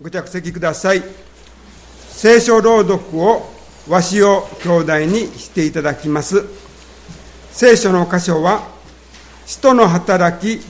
[0.00, 1.02] ご着席ください。
[2.10, 3.52] 聖書朗読を
[3.88, 6.44] わしを兄弟にしていただきます。
[7.50, 8.68] 聖書の箇所は、
[9.44, 10.62] 使徒の働き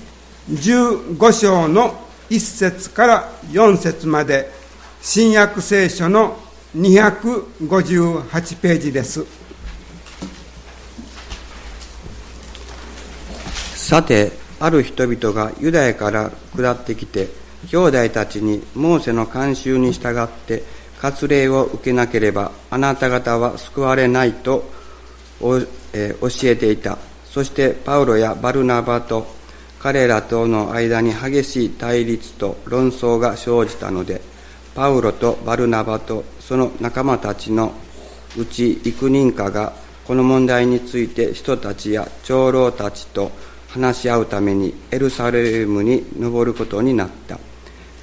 [0.51, 4.51] 15章の1節から4節まで、
[5.03, 6.39] 新約聖書の
[6.75, 9.27] 258ページです。
[13.75, 20.63] さて、ある人々がユダヤから下ってきて、兄弟たちにモーセの慣習に従って
[21.01, 24.65] 割礼を受けなければあなた方は救われないと、
[25.41, 26.99] 教えていた。
[27.25, 29.27] そしてパウロやバルナバと
[29.79, 34.21] 彼らとの間に激しい対立と論争が生じたので
[34.75, 37.73] パウロとバルナバとその仲間たちの
[38.37, 39.73] うち幾人かが
[40.05, 43.31] この問題について人たちや長老たちと
[43.69, 47.48] 話し合うためにエルサレムに登ることになった。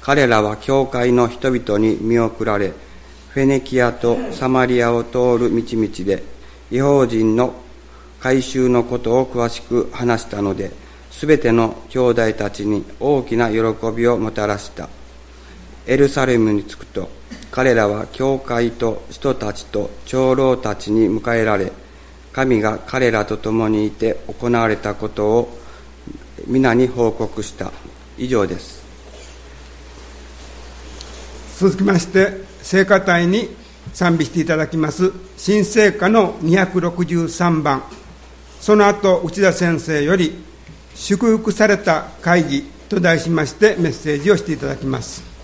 [0.06, 2.72] 彼らは教会の人々に見送られ
[3.30, 6.22] フェネキアとサマリアを通る道々で
[6.70, 7.54] 違法人の
[8.20, 10.70] 改宗のことを詳しく話したので
[11.10, 13.56] 全ての兄弟たちに大きな喜
[13.96, 14.88] びをもたらした。
[15.88, 17.10] エルサレムに着くと
[17.50, 21.72] 彼らは教会と人たちと長老たちに迎えられ
[22.32, 25.58] 神が彼らと共にいて行われたことを
[26.46, 27.72] 皆に報告した。
[28.16, 28.75] 以上です。
[31.58, 33.48] 続きまして聖歌隊に
[33.94, 37.82] 賛美していただきます新聖歌の263番。
[38.60, 40.34] その後内田先生より
[40.94, 45.35] 祝福された会議と題しましてメッセージをしていただきます。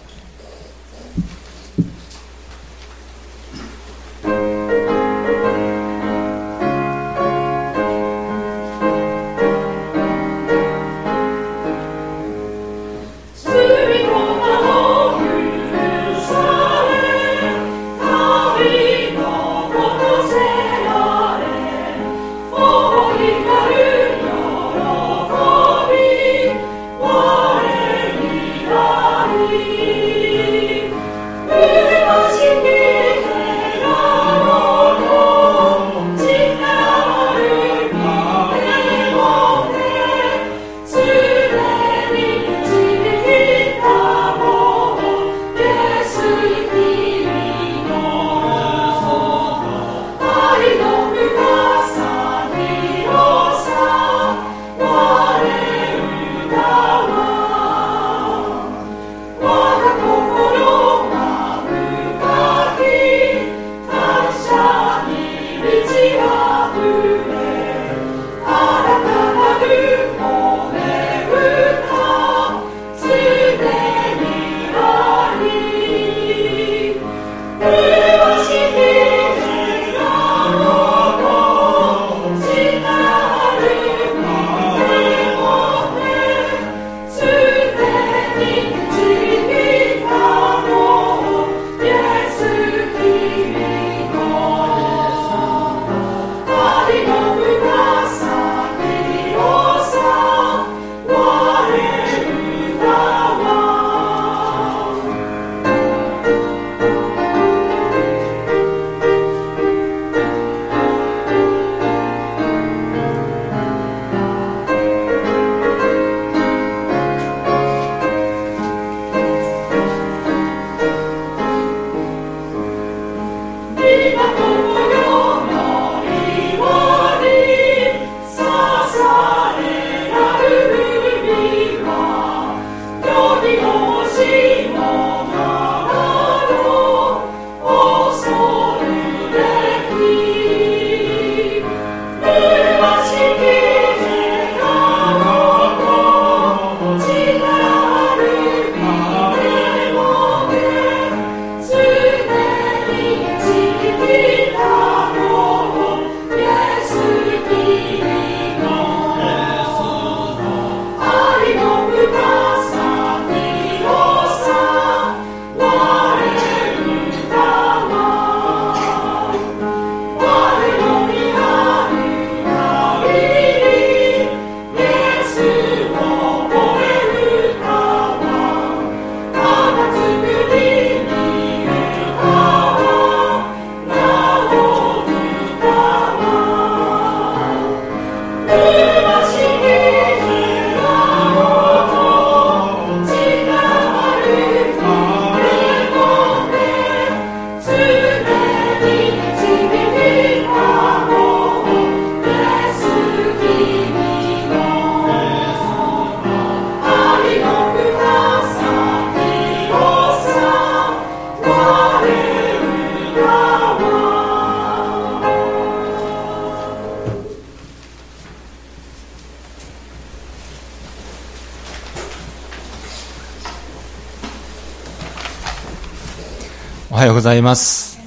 [227.33, 227.99] ざいます。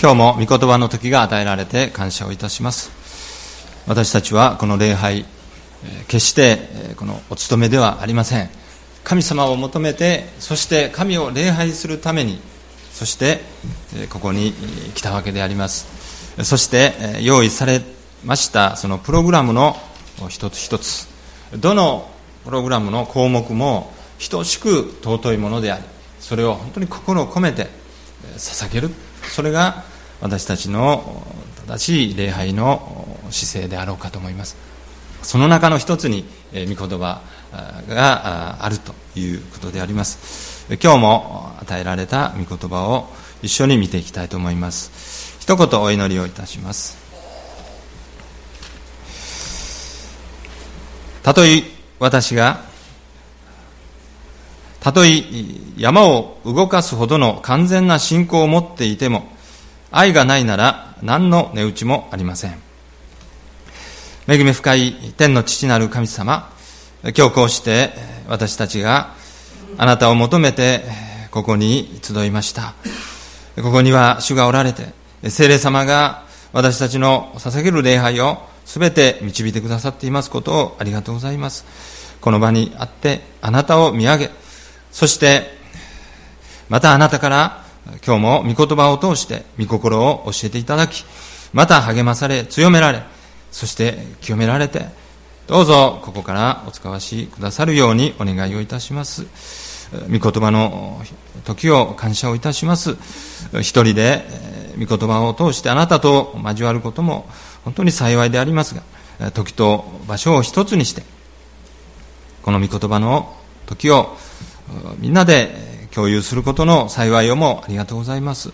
[0.00, 2.90] 今日も御言葉の時が与えられて感謝をいたします。
[3.86, 5.24] 私たちはこの礼拝
[6.08, 6.58] 決して
[6.96, 8.50] このお務めではありません。
[9.04, 12.40] 神様を求めてそして神を礼拝するために
[12.92, 13.40] そして
[14.10, 14.52] ここに
[14.94, 15.86] 来たわけであります。
[16.42, 17.82] そして用意され
[18.24, 19.76] ましたそのプログラムの
[20.28, 21.06] 一つ一つ。
[21.56, 22.10] どの
[22.44, 23.92] プログラムの項目も
[24.28, 25.84] 等しく尊いものであり
[26.22, 27.68] それを本当に心を込めて
[28.36, 28.90] 捧げる。
[29.24, 29.82] それが
[30.20, 31.26] 私たちの
[31.66, 34.56] 正しい礼拝の姿勢であろうかと思います。
[35.22, 37.22] その中の一つに御言葉
[37.88, 40.64] があるということであります。
[40.82, 43.08] 今日も与えられた御言葉を
[43.42, 45.36] 一緒に見ていきたいと思います。
[45.40, 46.96] 一言お祈りをいたします。
[51.24, 51.64] たとえ
[51.98, 52.71] 私が
[54.82, 55.22] たとえ
[55.76, 59.28] 山を動かすほどの完全な信仰を持っていても
[59.92, 62.58] 愛がないなら何の値打ちもありません。
[64.26, 66.50] 恵み深い天の父なる神様
[67.16, 67.90] 今日こうして
[68.26, 69.14] 私たちが
[69.78, 70.82] あなたを求めて
[71.30, 72.74] ここに集いました。
[73.54, 74.88] ここには主がおられて
[75.30, 81.64] 聖霊様が私たちの捧げる礼拝を全て導いてくださっていますことをありがとうございます。
[82.20, 84.41] この場にあってあなたを見上げ
[84.92, 85.58] そして、
[86.68, 87.64] またあなたから
[88.06, 91.04] 今日も御言葉を通して御心を教えていただき、
[91.52, 93.02] また励まされ、強められ、
[93.50, 94.86] そして清められて、
[95.46, 99.26] どうぞここからお使わしくださるようにお願いをいたします。
[100.10, 101.02] 御言葉の
[101.44, 102.96] 時を感謝をいたします。
[103.60, 104.24] 一人で
[104.78, 107.28] 御言葉を通してあなたと交わることも
[107.64, 111.02] 本当に幸いでありますが、時と場所を一つにして、
[112.42, 113.36] この御言葉の
[113.66, 114.16] 時を
[114.98, 118.52] みんなで共有することの幸いをもありがとうございます。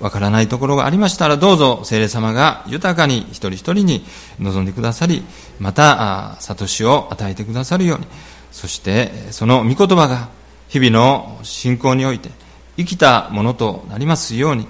[0.00, 4.04] わからないところがありましたらどうぞ聖霊様が豊かに一人一人に
[4.38, 5.24] 望んでくださり
[5.58, 8.06] また悟しを与えてくださるように
[8.52, 10.28] そしてその御言葉が
[10.68, 12.30] 日々の信仰において
[12.76, 14.66] 生きたものとなりますように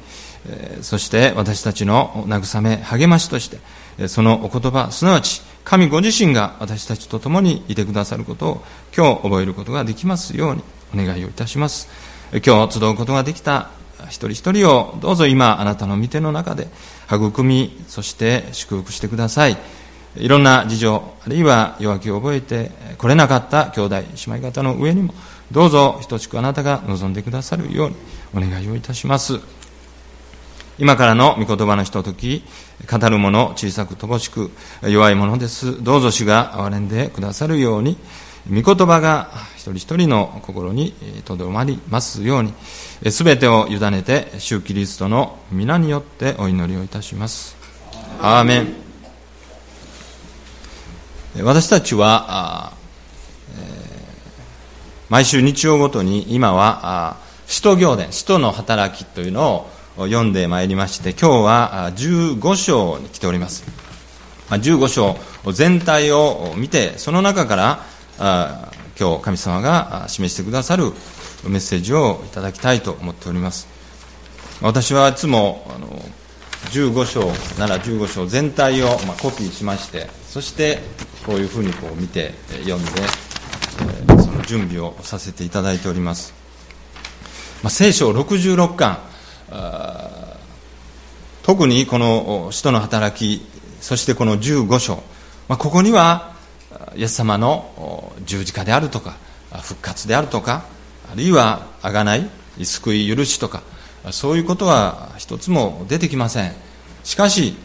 [0.81, 8.65] そして私たちの慰め励ましとしてそのお言葉すなわち神ご自身が私たちと共にいてくださることを
[8.97, 10.63] 今日覚えることができますように
[10.95, 11.89] お願いをいたします。
[12.43, 13.69] 今日集うことができた
[14.05, 16.69] 一人一人をどうぞ今あなたの御手の中で
[17.13, 19.59] 育みそして祝福してください。
[20.17, 25.13] いろんな事情あるいは弱気を覚えて来れなかった兄弟姉妹方の上にも
[25.53, 27.97] どうぞ等しくあなたが望んでくださるように
[28.35, 29.39] お願いをいたします。
[30.79, 32.45] 今からの御言葉のひととき、
[32.89, 34.53] 語る者小さく乏しく
[34.83, 35.83] 弱いものです。
[35.83, 37.97] どうぞ主が憐れんでくださるように、
[38.49, 40.95] 御言葉が一人一人の心に
[41.25, 42.55] とどまりますように、
[43.11, 47.57] すべてを委ねて、主キリストの皆によってお祈りをいたします。
[48.23, 48.69] アーメン。
[51.43, 52.73] 私たちは、
[55.09, 57.17] 毎週日曜ごとに今は、
[57.49, 59.71] 使徒行伝、使徒の働きというのを
[60.07, 63.65] 読んでまいりまして今日は15章に来ております。
[64.49, 65.17] 15章
[65.53, 67.57] 全体を見てその中か
[68.19, 70.93] ら今日神様が示してくださる
[71.45, 73.67] メッセージをいただきたいと思っております。
[74.63, 75.89] 私はいつもあの
[76.71, 77.21] 15章
[77.59, 80.79] なら15章全体をまコピーしましてそして
[81.25, 82.91] こういうふうにこう見て読んで
[84.17, 86.35] えその準備をさせていただいております、
[87.63, 89.08] ま、聖書66巻。
[91.43, 93.47] 特にこの使徒の働き
[93.81, 94.97] そしてこの15章、
[95.49, 96.33] まあ、ここには
[96.97, 99.17] イエス様の十字架であるとか
[99.63, 100.65] 復活であるとか
[101.11, 102.29] あるいは贖
[102.59, 103.63] い救い許しとか
[104.11, 106.69] そういうことは一つも出てきません。
[107.05, 107.57] しかし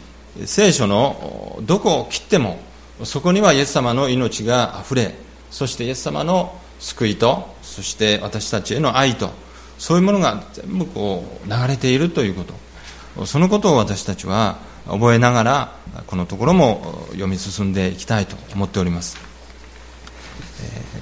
[0.46, 2.58] 聖書のどこを切っても
[3.02, 5.14] そこにはイエス様の命があふれ
[5.50, 9.30] そしてイエス様の救いとそして私たちへの愛と
[9.78, 13.26] そういうものが全部こう流れているということ。
[13.26, 15.72] そのことを私たちは覚えながら
[16.06, 19.16] このところも読み進んでいきたいと思っております。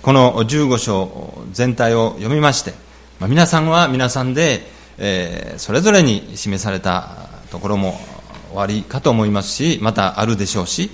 [0.03, 2.75] この15章全体を読みまして
[3.21, 4.67] 皆さんは皆さんで
[5.57, 7.99] それぞれに示されたところも
[8.49, 10.91] 終わりかと思いますしまたあるでしょうし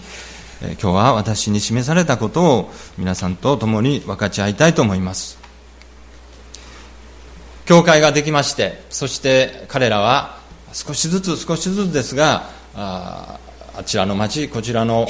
[0.61, 5.48] 今日は私に示されたことを皆さんと共に分かち合いたいと思います。
[7.69, 10.39] 教会ができましてそして彼らは
[10.73, 13.39] 少しずつ少しずつですがあ
[13.77, 15.07] あちらの町こちらの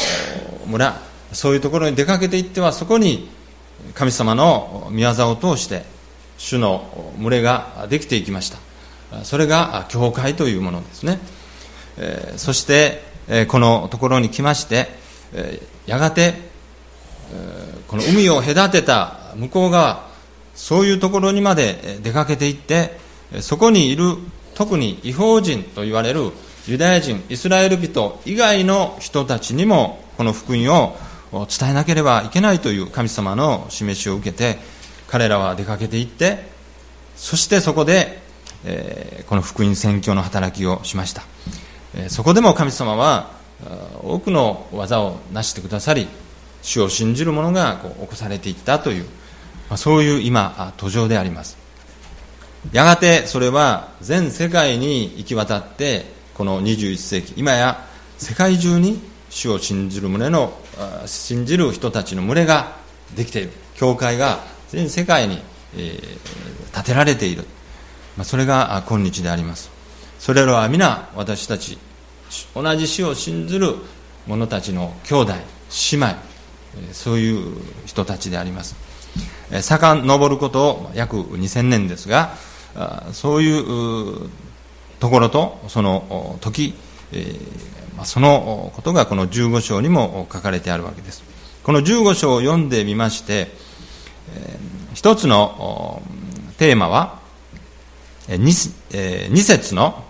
[0.67, 1.01] 村
[1.33, 3.29] そういうところに出かけていってはそこに
[3.95, 5.85] 神様の御業を通して
[6.37, 8.59] 主の群れができていきました。
[9.25, 11.19] それが教会というものですね。
[12.37, 13.03] そして
[13.49, 14.89] このところに来まして
[15.87, 16.35] やがて
[17.87, 20.08] この海を隔てた向こう側
[20.59, 22.99] そういうところにまで出かけていって
[23.41, 24.17] そこにいる
[24.57, 26.33] 特に違法人と言われる
[26.67, 30.97] ユダヤ人イスラエル人以外の人たちにもこの福音を
[31.33, 34.59] 伝えなければいけないという神様の示しを受けて
[35.07, 36.45] 彼らは出かけていって
[37.15, 38.19] そしてそこで、
[38.65, 41.23] えー、この福音宣教の働きをしました、
[41.95, 43.31] えー、そこでも神様は
[44.03, 46.09] 多くの技を成してくださり
[46.63, 49.07] 主を信じる者がこう起こされていったという、
[49.71, 51.57] ま、そういう今途上であります。
[52.73, 57.87] やがてそれは全世界に行き渡ってこの21世紀今や
[58.19, 60.53] 世界中に主を信じる胸の
[61.07, 62.77] 信じる人たちの群れが
[63.15, 63.53] できている。
[63.77, 65.41] 教会が全世界に、
[65.77, 66.01] え、
[66.75, 67.45] 建てられている、
[68.17, 69.71] ま、それが今日であります。
[70.19, 71.79] それらは皆私たち
[72.55, 73.77] 同じ死を信じる
[74.27, 75.35] 者たちの兄弟
[75.93, 76.15] 姉妹
[76.93, 77.57] そういう
[77.87, 78.88] 人たちであります。
[79.51, 82.35] 遡ること約2000年ですが
[83.13, 84.31] そういう
[85.01, 86.75] ところとその時、
[88.05, 91.23] そのことがこの15章にも書かれてあるわけです。
[91.63, 93.51] この15章を読んでみまして
[94.95, 96.03] 一つの
[96.59, 97.19] テーマは
[98.29, 100.05] 2節の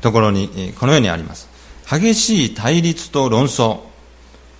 [0.00, 1.48] ところにこのようにあります。
[1.88, 3.80] 激しい対立と論争。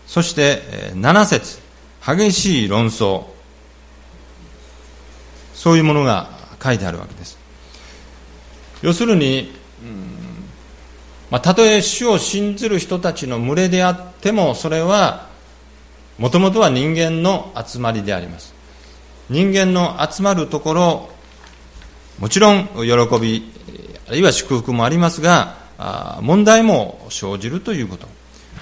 [0.06, 0.62] そして
[0.94, 1.58] 7節。
[2.04, 3.31] 激しい論争。
[5.62, 6.28] そういうものが
[6.60, 7.38] 書いてあるわけです。
[8.82, 9.52] 要するに、
[11.30, 15.28] まあ、たとえ主を信じる人たちの群れであってもそれは
[16.18, 18.54] もともとは人間の集まりであります。
[19.30, 21.10] 人間の集まるところ
[22.18, 23.52] もちろん喜び
[24.08, 25.58] あるいは祝福もありますが
[26.22, 28.08] 問題も生じるということ、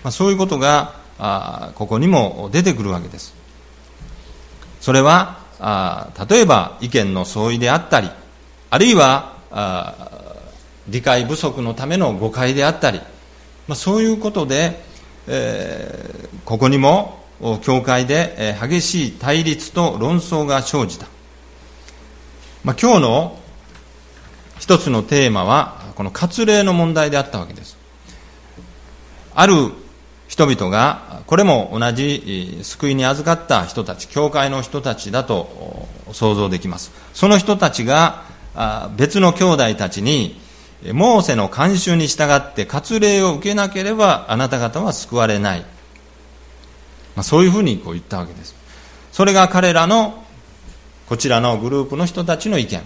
[0.04, 0.96] まあ、そういうことが
[1.76, 3.32] ここにも出てくるわけです。
[4.82, 8.10] それはあ例えば意見の相違であったり
[8.70, 9.36] あるいは
[10.88, 12.98] 理解不足のための誤解であったり、
[13.68, 14.80] まあ、そういうことで、
[15.26, 17.20] えー、ここにも
[17.62, 21.06] 教会で激しい対立と論争が生じた、
[22.64, 23.38] まあ、今日の
[24.58, 27.78] 一つのテーマはこの割礼の問題であったわけです。
[29.34, 29.72] ある
[30.30, 36.92] 人々がこれも同じ救いに預かった人たち教会の人たちだと想像できます。
[37.12, 38.22] その人たちが
[38.96, 40.40] 別の兄弟たちに
[40.92, 45.66] モーセの慣習に従って割礼を受けなければあなた方は救われない、ま
[47.16, 48.54] あ、そういうふうにこう言ったわけです。
[49.10, 50.24] それが彼らの
[51.08, 52.80] こちらのグループの人たちの意見。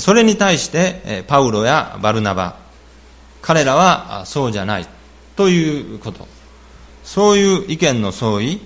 [0.00, 2.56] それに対してパウロやバルナバ
[3.40, 4.86] 彼らはそうじゃない。
[5.36, 6.26] ということ。
[7.06, 8.60] そういう意見の相違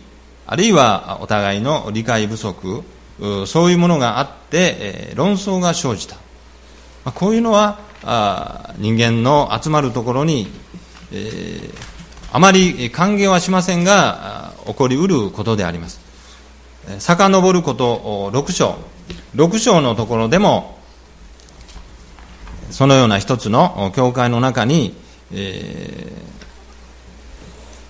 [0.46, 2.82] あるいはお互いの理解不足
[3.46, 6.16] そういうものがあって論争が生じた。
[7.12, 7.78] こういうのは
[8.78, 10.48] 人間の集まるところに、
[11.12, 11.70] えー、
[12.32, 16.00] あまり歓迎はしませんが起こりうることであります。
[16.98, 18.78] 遡ること6章。
[19.36, 20.78] 6章のところでも
[22.70, 24.94] そのような一つの教会の中に、
[25.30, 26.39] えー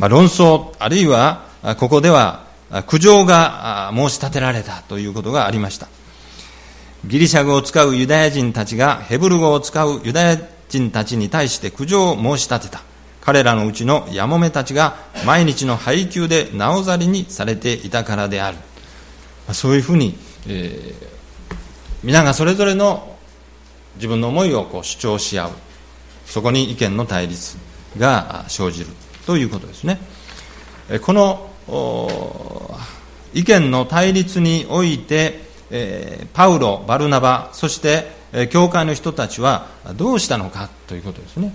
[0.00, 1.44] まあ、論争あるいは
[1.78, 2.46] ここでは
[2.86, 5.88] 苦情が申し立てられたということがありました。
[7.06, 10.38] ギリシャ語を使うユダヤ人たちがヘブル語を使うユダヤ
[10.70, 12.82] 人たちに対して苦情を申し立てた。
[13.20, 18.56] 彼らのうちのやもめたちが毎日の配給でなおざりにされていたからである。
[19.52, 20.16] そういうふうに、
[20.48, 21.56] えー、
[22.02, 23.18] 皆がそれぞれの
[23.96, 25.50] 自分の思いをこう主張し合う。
[26.24, 27.58] そこに意見の対立
[27.98, 28.86] が生じる。
[29.30, 30.00] ということですね。
[31.02, 32.76] この
[33.32, 35.38] 意見の対立において、
[36.32, 38.10] パウロ、バルナバそして、
[38.50, 41.52] 教会の人たちはどうしたのかということですね。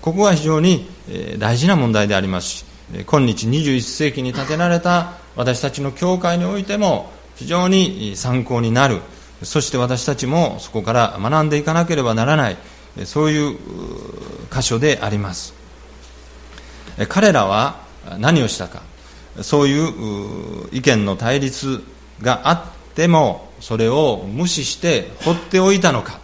[0.00, 0.88] ここが非常に、
[1.38, 2.48] 大事な問題であります。
[2.48, 2.64] し
[3.10, 9.00] 今日21世紀に建てられた私たちの教会においても非常に参考になる。
[9.42, 12.56] そして私たちもそこから学んでいかなければならない。
[13.04, 13.58] そういう
[14.54, 15.55] 箇所であります。
[17.08, 17.80] 彼らは
[18.18, 18.82] 何をしたか。
[19.42, 21.82] そういう意見の対立
[22.22, 26.20] があってもそれを無視して放っておいたのか。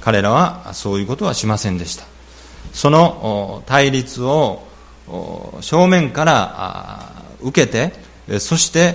[0.00, 2.04] 彼らはそういうことはしませんでした。
[2.72, 4.62] その対立を
[5.60, 7.92] 正面から受けて
[8.38, 8.94] そして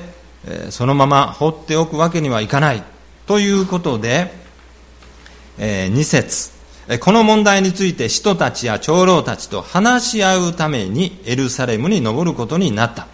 [0.72, 2.82] そのまま放っておくわけにはいかない
[3.28, 4.32] ということで、
[5.60, 6.55] 2節。
[7.00, 13.08] この問題について使徒たちや長老たちと話し合うためにエルサレムに登ることになった。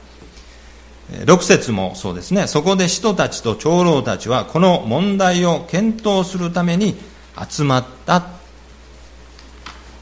[1.12, 2.48] 6節もそうですね。
[2.48, 6.96] そこで使徒たちと長老たちはこの問題を検討するために
[7.50, 8.28] 集まった。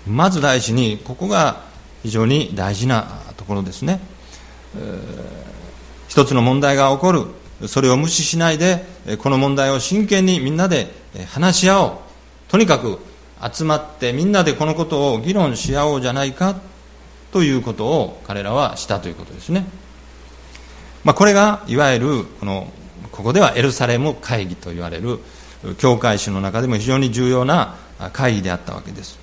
[0.07, 1.61] まず第一にここが
[2.01, 3.99] 非常に大事なところですね、
[6.07, 7.67] 一つの問題が起こる。
[7.67, 8.85] それを無視しないで
[9.21, 10.91] この問題を真剣にみんなで
[11.27, 11.91] 話し合おう。
[12.47, 12.99] とにかく
[13.53, 16.60] 集まってみんなでこのことを議論し合おうじゃないか
[17.31, 19.65] ということを彼らはしたということですね、
[21.03, 22.72] まあ、これがいわゆるこの
[23.12, 25.19] ここではエルサレム会議と言われる
[25.77, 27.75] 教会史の中でも非常に重要な
[28.13, 29.19] 会議であったわけです。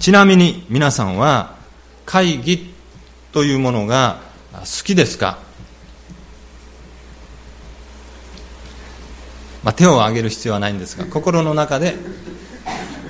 [0.00, 1.56] ちなみに皆さんは
[2.04, 2.74] 会議
[3.32, 4.20] というものが
[4.52, 5.38] 好きですか？
[9.62, 11.96] まあ、手を挙げる必要はないんですが心の中で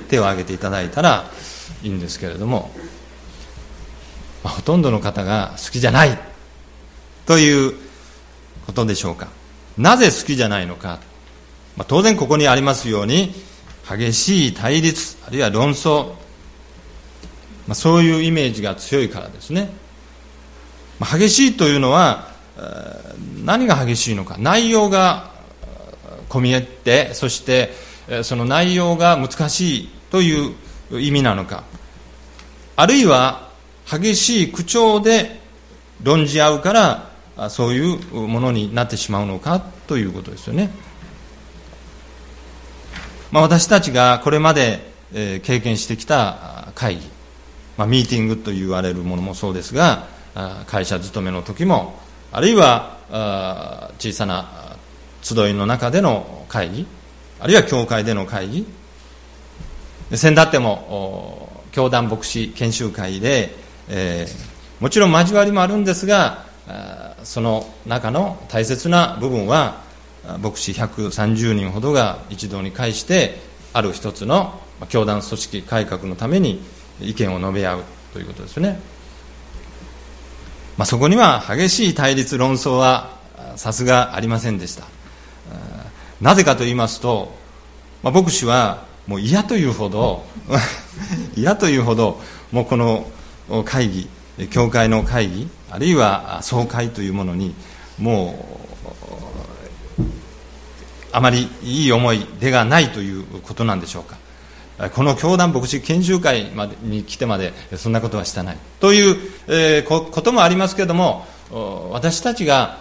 [0.09, 1.25] 手を挙げていただいたら
[1.83, 2.71] いいんですけれども、
[4.43, 6.17] まあ、ほとんどの方が好きじゃない
[7.25, 7.73] という
[8.65, 9.27] ことでしょうか。
[9.77, 10.99] なぜ好きじゃないのか、
[11.77, 13.33] まあ、当然ここにありますように
[13.87, 16.07] 激しい対立あるいは論争、
[17.67, 19.69] まあ、そういうイメージが強いからですね、
[20.99, 22.29] まあ、激しいというのは
[23.45, 24.35] 何が激しいのか。
[24.37, 25.31] 内容が
[26.27, 27.71] 込み入ってそして
[28.23, 30.55] その内容が難しいという
[30.99, 31.63] 意味なのか。
[32.75, 33.49] あるいは
[33.85, 35.39] 激しい口調で
[36.03, 40.69] 論じ合うからそういうものになってしまうのかということですよね、
[43.31, 47.01] まあ、私たちがこれまで経験してきた会議、
[47.77, 50.07] まあ、ミーティングと言われるものもそうですが
[50.67, 51.99] 会社勤めの時も
[52.31, 52.97] あるいは
[53.97, 54.77] 小さな
[55.21, 56.87] 集いの中での会議
[57.39, 58.65] あるいは教会での会議
[60.17, 63.55] 先だっても教団牧師研修会で、
[63.89, 66.45] えー、もちろん交わりもあるんですが
[67.23, 69.81] その中の大切な部分は
[70.41, 73.37] 牧師130人ほどが一堂に会して
[73.73, 76.61] ある一つの教団組織改革のために
[77.01, 78.79] 意見を述べ合うということですね、
[80.77, 83.17] まあ、そこには激しい対立論争は
[83.55, 84.85] さすがありませんでした。
[86.21, 87.31] なぜかと言いますと、
[88.03, 90.23] まあ、牧師はもう嫌というほど
[91.35, 93.07] 嫌というほどもうこの
[93.65, 94.07] 会議
[94.51, 97.55] 教会の会議あるいは総会というものに
[97.97, 98.45] も
[99.97, 100.03] う
[101.11, 104.19] あまりいい思い出がないということなんでしょうか。
[104.91, 108.57] この教団牧師研修会までに来てまでそんなことはしたない。
[108.79, 109.17] という、
[109.47, 111.25] えこともありますけれども
[111.91, 112.77] 私たちが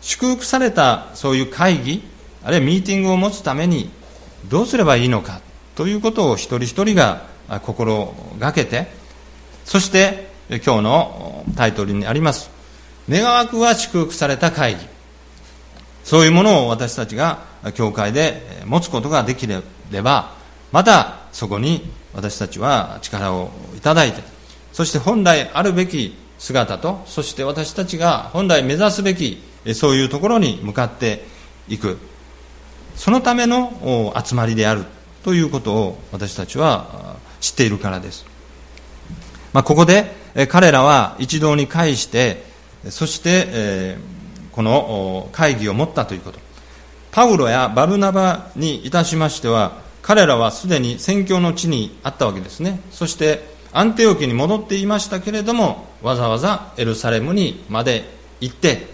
[0.00, 2.04] 祝福されたそういう会議
[2.44, 3.90] あるいはミーティングを持つために
[4.48, 5.40] どうすればいいのか。
[5.74, 7.26] ということを一人一人が
[7.62, 8.88] 心がけて
[9.64, 12.50] そして今日のタイトルにあります
[13.08, 14.92] 願わくは祝福された会議。
[16.04, 19.62] そういうものを私たちが教会で持つことができれ
[20.02, 20.34] ば
[20.72, 24.22] またそこに私たちは力をいただいて
[24.72, 29.40] そして本来あるべき姿とそして私たちが本来目指すべき
[29.74, 31.24] そういうところに向かって
[31.68, 31.98] いく。
[32.96, 34.84] そのための集まりである。
[35.22, 38.24] ということを私たちは知っているからです、
[39.52, 40.14] まあ、ここで
[40.48, 42.50] 彼らは一堂に会して
[42.88, 43.96] そして、
[44.50, 46.40] この会議を持ったということ。
[47.12, 52.80] パウロやバルナバにいたしましては彼らはすでに宣教の地にあったわけですね。
[52.90, 58.04] そしてアンテオキに戻っていましたけれどもわざわざエルサレムにまで
[58.40, 58.86] 行って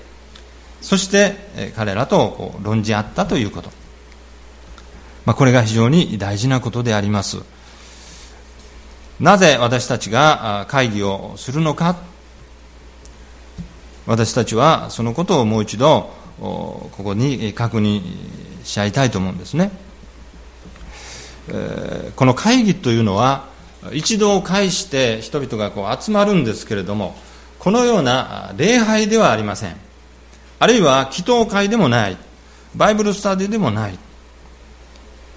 [0.81, 3.71] そして彼らと論じ合ったということ。
[5.29, 7.43] まあ、これが非常に大事なことであります。
[9.21, 11.97] なぜ私たちが会議をするのか。
[14.07, 18.01] 私たちはそのことをもう一度ここに確認
[18.65, 19.71] し合いたいと思うんですね。
[22.17, 23.49] この会議というのは
[23.93, 27.15] 一度を介して人々がこう集まるんですけれども
[27.59, 29.77] このような礼拝ではありません。
[30.59, 32.17] あるいは祈祷会でもない。
[32.75, 33.99] バイブルスタディでもない。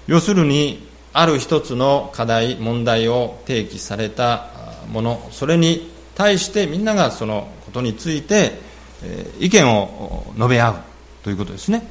[0.06, 4.48] 要するにある一つの課題問題を提起された
[4.90, 5.28] もの。
[5.30, 8.58] それに対してみんながそのことについて
[9.38, 10.76] 意見を述べ合う
[11.22, 11.86] ということですね。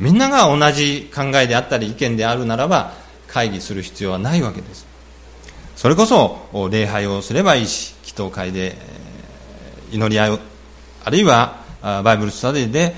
[0.00, 2.92] みんなが同じ考えであったり意見であるならば
[3.28, 4.86] 会議する必要はないわけです。
[5.76, 8.76] それこそ礼拝をすればいいし祈祷会で
[9.92, 10.40] 祈り合う。
[11.04, 12.94] あるいはバイブルスタディで、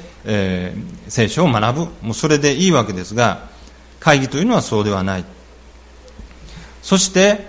[1.08, 1.88] 聖書を学ぶ。
[2.02, 3.48] もうそれでいいわけですが
[4.00, 5.24] 会議というのはそうではない。
[6.82, 7.48] そして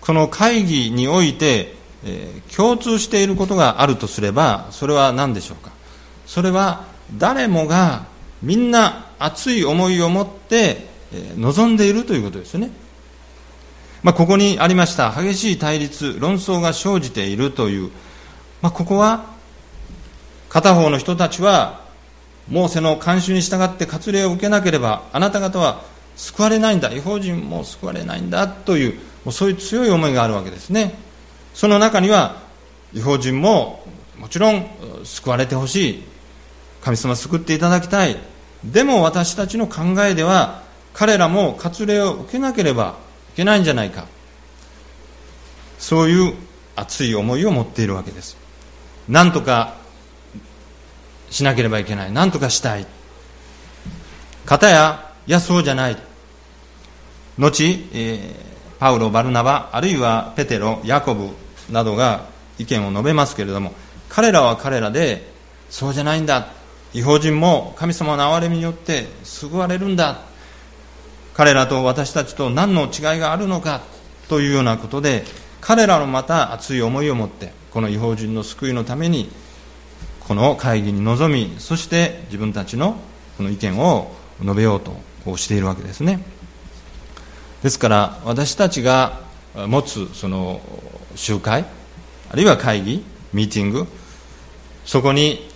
[0.00, 5.72] この会議において、えー、共通していることがあるとすればそれは何でしょうか？
[6.26, 6.84] それは
[7.18, 8.06] 誰もが
[8.42, 12.70] みんな熱い思いを持って、えー、望んでいるということですね。
[14.02, 17.90] まあ、ここにありました激しい対立論争が生じているという、
[18.62, 19.26] まあ、ここは
[20.48, 21.85] 片方の人たちは
[22.48, 25.82] モーセの慣習に従って割礼を受けなければあなた方は
[26.16, 26.92] 救われないんだ。
[26.92, 28.48] 違法人も救われないんだ。
[28.48, 30.94] というもうそういう強い思いがあるわけですね。
[31.54, 32.42] その中には
[32.94, 33.84] 違法人も
[34.18, 34.66] もちろん
[35.04, 36.02] 救われてほしい。
[36.82, 38.16] 神様救っていただきたい。
[38.64, 40.62] でも私たちの考えでは
[40.94, 42.96] 彼らも割礼を受けなければ
[43.34, 44.06] いけないんじゃないか。
[45.78, 46.34] そういう
[46.74, 48.36] 熱い思いを持っているわけです。
[49.08, 49.74] なんとか
[51.30, 52.12] しなければいけない。
[52.12, 52.86] なんとかしたい。
[54.44, 55.96] 方やいやそうじゃない。
[57.38, 61.30] 後、えー、パウロ、バルナバあるいはペテロ、ヤコブ
[61.70, 62.26] などが
[62.58, 63.72] 意見を述べますけれども
[64.08, 65.30] 彼らは彼らで
[65.68, 66.48] そうじゃないんだ。
[66.94, 70.20] 違法人も神様の憐れみによって救われるんだ。
[71.34, 73.82] 彼らと私たちと何の違いがあるのか
[74.28, 75.24] というようなことで
[75.60, 79.28] 彼らのまた熱い思いを持ってこの違法人の救いのために
[80.26, 82.96] この会議に臨みそして自分たちの
[83.36, 84.10] この意見を
[84.40, 84.92] 述べようと
[85.24, 86.20] こうしているわけですね。
[87.62, 89.20] ですから私たちが
[89.54, 90.60] 持つその
[91.14, 91.64] 集会
[92.30, 93.86] あるいは会議ミーティング
[94.84, 95.48] そこに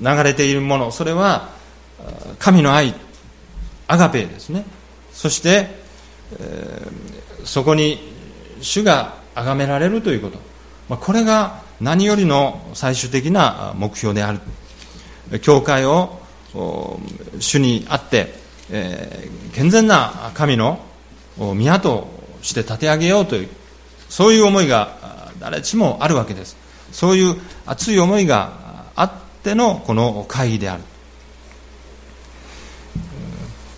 [0.00, 1.50] 流れているものそれは
[2.38, 2.94] 神の愛
[3.86, 4.64] アガペですね。
[5.12, 5.68] そして、
[6.38, 7.98] えー、そこに
[8.60, 10.38] 主が崇められるということ、
[10.88, 14.40] まあ、これが何よりの最終的な目標である。
[15.40, 16.20] 教会を
[17.38, 18.34] 主にあって、
[19.52, 20.80] 健全な神の
[21.54, 22.08] 宮と
[22.42, 23.48] して立て上げようという
[24.08, 26.56] そういう思いが誰しもあるわけです。
[26.92, 27.36] そういう
[27.66, 28.52] 熱い思いが
[28.96, 29.12] あっ
[29.42, 30.82] てのこの会議である。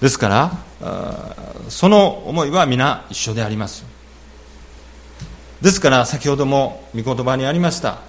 [0.00, 0.52] ですから
[1.68, 3.84] その思いは皆一緒であります。
[5.62, 8.00] ですから先ほども御言葉にありました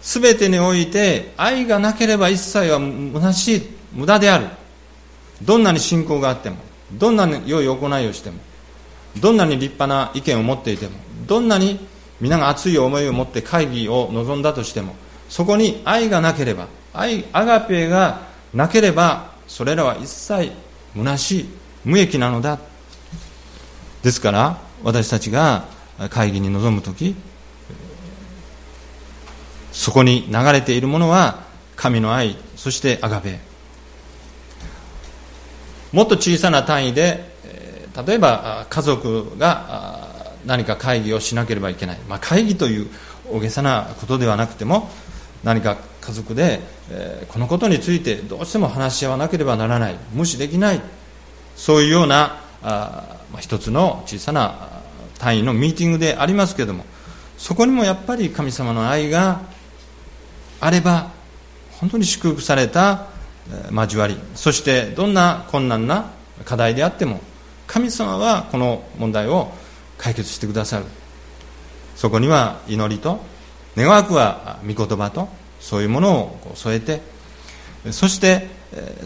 [0.00, 3.62] すべてにおいて愛がなければ一切は虚しい
[3.94, 4.46] 無駄である。
[5.42, 6.56] どんなに信仰があっても
[6.92, 8.38] どんなに良い行いをしても
[9.20, 10.92] どんなに立派な意見を持っていても
[11.26, 11.86] どんなに
[12.20, 14.94] 皆が熱い思いを持って会議を望んだとしても
[15.28, 20.52] そこに愛がなければ愛アガペがなければそれらは一切
[20.94, 21.48] 虚しい
[21.84, 22.58] 無益なのだ。
[24.02, 25.64] ですから私たちが
[26.10, 27.14] 会議に臨む時
[29.72, 31.44] そこに流れているものは
[31.76, 33.38] 神の愛そしてアガベ。
[35.92, 37.32] もっと小さな単位で
[38.06, 42.88] 例えば家族が何か会議をしなければいけない、まあ、会議という
[43.30, 44.90] 大げさなことではなくても
[45.44, 46.60] 何か家族で、
[47.28, 49.96] このことについてどうしても話し合わなければならない。
[50.12, 50.80] 無視できない。
[51.56, 52.40] そういうような、
[53.40, 54.73] 一つの小さな
[55.18, 56.84] 単位のミーティングでありますけども
[57.38, 59.42] そこにもやっぱり神様の愛が
[60.60, 61.10] あれば
[61.72, 63.06] 本当に祝福された
[63.72, 66.10] 交わりそしてどんな困難な
[66.44, 67.20] 課題であっても
[67.66, 69.52] 神様はこの問題を
[69.98, 70.84] 解決してくださる。
[71.96, 73.20] そこには祈りと
[73.76, 75.28] 願わくは御言葉と
[75.60, 77.00] そういうものを添えて
[77.92, 78.48] そして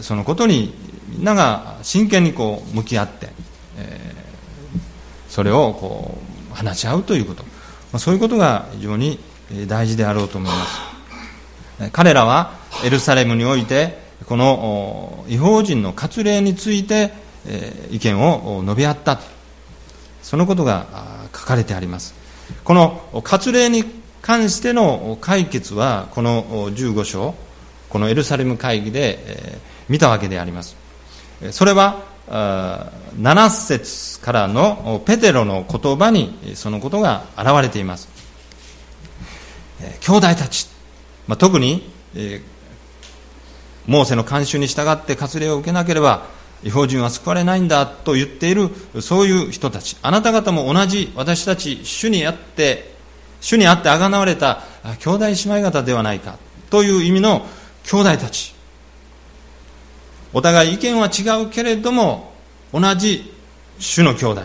[0.01, 0.73] そのことに
[1.09, 3.29] みんなが真剣にこう向き合って、
[3.77, 4.13] え、
[5.39, 6.17] それをこ
[6.51, 7.49] う話し合うということ、ま
[7.93, 9.19] あ、そういうことが非常に
[9.67, 10.65] 大事であろうと思いま
[11.79, 11.91] す。
[11.93, 17.13] 彼らはエルサレムにおいてこの違法人の割礼について、
[17.89, 19.21] 意見を述べ合った
[20.21, 22.15] そのことが書かれてあります。
[22.65, 23.85] この割礼に
[24.21, 27.33] 関しての解決はこの15章
[27.87, 30.75] このエルサレム会議で、見たわけであります。
[31.51, 38.07] それは7節からのペテロの言葉にそのことが現れています。
[40.01, 40.67] 兄弟たち、
[41.27, 46.25] まあ、特に、えー、モーセの慣習に従って割礼を受けなければ
[46.63, 48.69] 違法人は救われないんだと言っている
[49.01, 49.97] そういう人たち。
[50.01, 52.93] あなた方も同じ私たち主にあって
[53.41, 54.63] 主にあってあがなわれた
[54.99, 56.37] 兄弟姉妹方ではないか
[56.69, 57.45] という意味の
[57.85, 58.58] 兄弟たち。
[60.33, 62.33] お互い意見は違うけれども
[62.73, 63.33] 同じ
[63.79, 64.41] 種の兄弟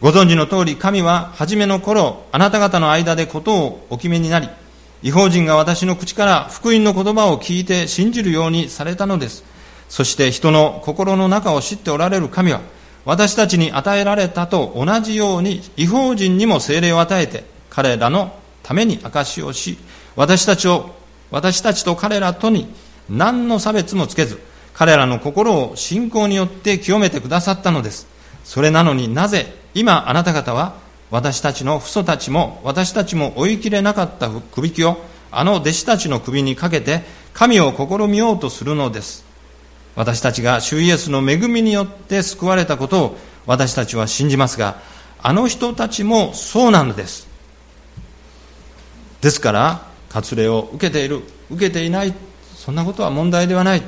[0.00, 4.48] ご存知の通り神は初めの頃あなた方の間でことをお決めになり
[5.04, 9.44] 違法人が私の口から福音の言葉を聞いて信じるようにされたのです。
[9.90, 12.62] そして人の心の中を知っておられる神は、
[13.04, 19.76] 私たちに与えられたと同じように違法人にも精霊を与えて、彼らのために証しをし、
[20.16, 20.94] 私たちを、
[21.30, 22.74] 私たちと彼らとに
[23.08, 24.38] 何の差別もつけず、
[24.72, 28.14] 彼らの心を信仰によって清めてくださったのです。
[28.44, 30.76] それなのになぜ今あなた方は
[31.10, 34.96] 私たちの父祖たちも私たちも追いきれなかった首輝を
[35.32, 39.24] あの弟子たちの首にかけて神を試みようとするのです
[39.96, 44.76] 私たちが主イエスの恵みによって救われたことを私たちは信じますが
[45.22, 47.28] あの人たちもそうなのです
[49.20, 52.14] ですから割礼を受けている受けていない
[52.64, 53.82] そんなことは問題ではない。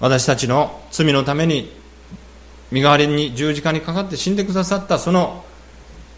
[0.00, 1.70] 私たちの罪のために
[2.72, 5.44] 身代わりに十字架にかかって死んでくださったその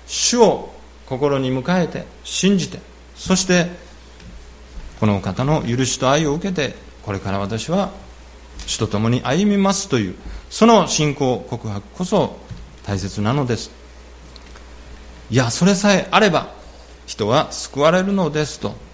[0.06, 0.72] 主を
[1.06, 2.78] 心に迎えて信じて
[3.14, 3.66] そして
[5.00, 7.92] この方の許しと愛を受けてこれから私は
[8.66, 10.14] 主と共に歩みますという
[10.48, 12.38] その信仰告白こそ
[12.84, 13.70] 大切なのです。
[15.30, 16.54] いやそれさえあれば
[17.06, 18.87] 人は救われるのですと。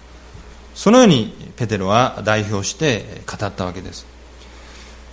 [0.75, 4.05] そのようにペテロは代表して語ったわけです。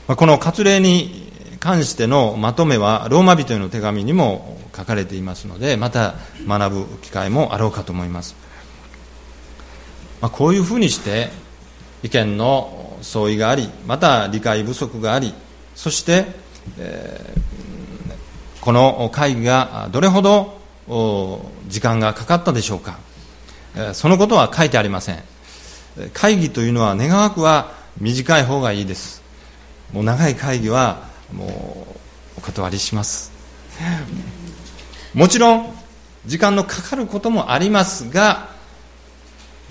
[0.07, 8.35] この割礼に関してのまとめはローマ人への手紙にも書かれていますのでまた学ぶ機会もあろうかと思います、
[10.21, 11.31] まあ、こういうふうにして
[12.03, 15.33] 意見の相違がありまた理解不足があり
[15.75, 16.27] そして、
[18.61, 20.61] この会議がどれほど
[21.69, 22.99] 時間がかかったでしょうか。
[23.95, 25.32] そのことは書いてありません。
[26.13, 29.23] 会議というのは願わくは短い方がいいです。
[29.93, 31.87] もう長い会議はも
[32.37, 33.33] うお断りします。
[35.15, 35.75] もちろん
[36.27, 38.49] 時間のかかることもありますが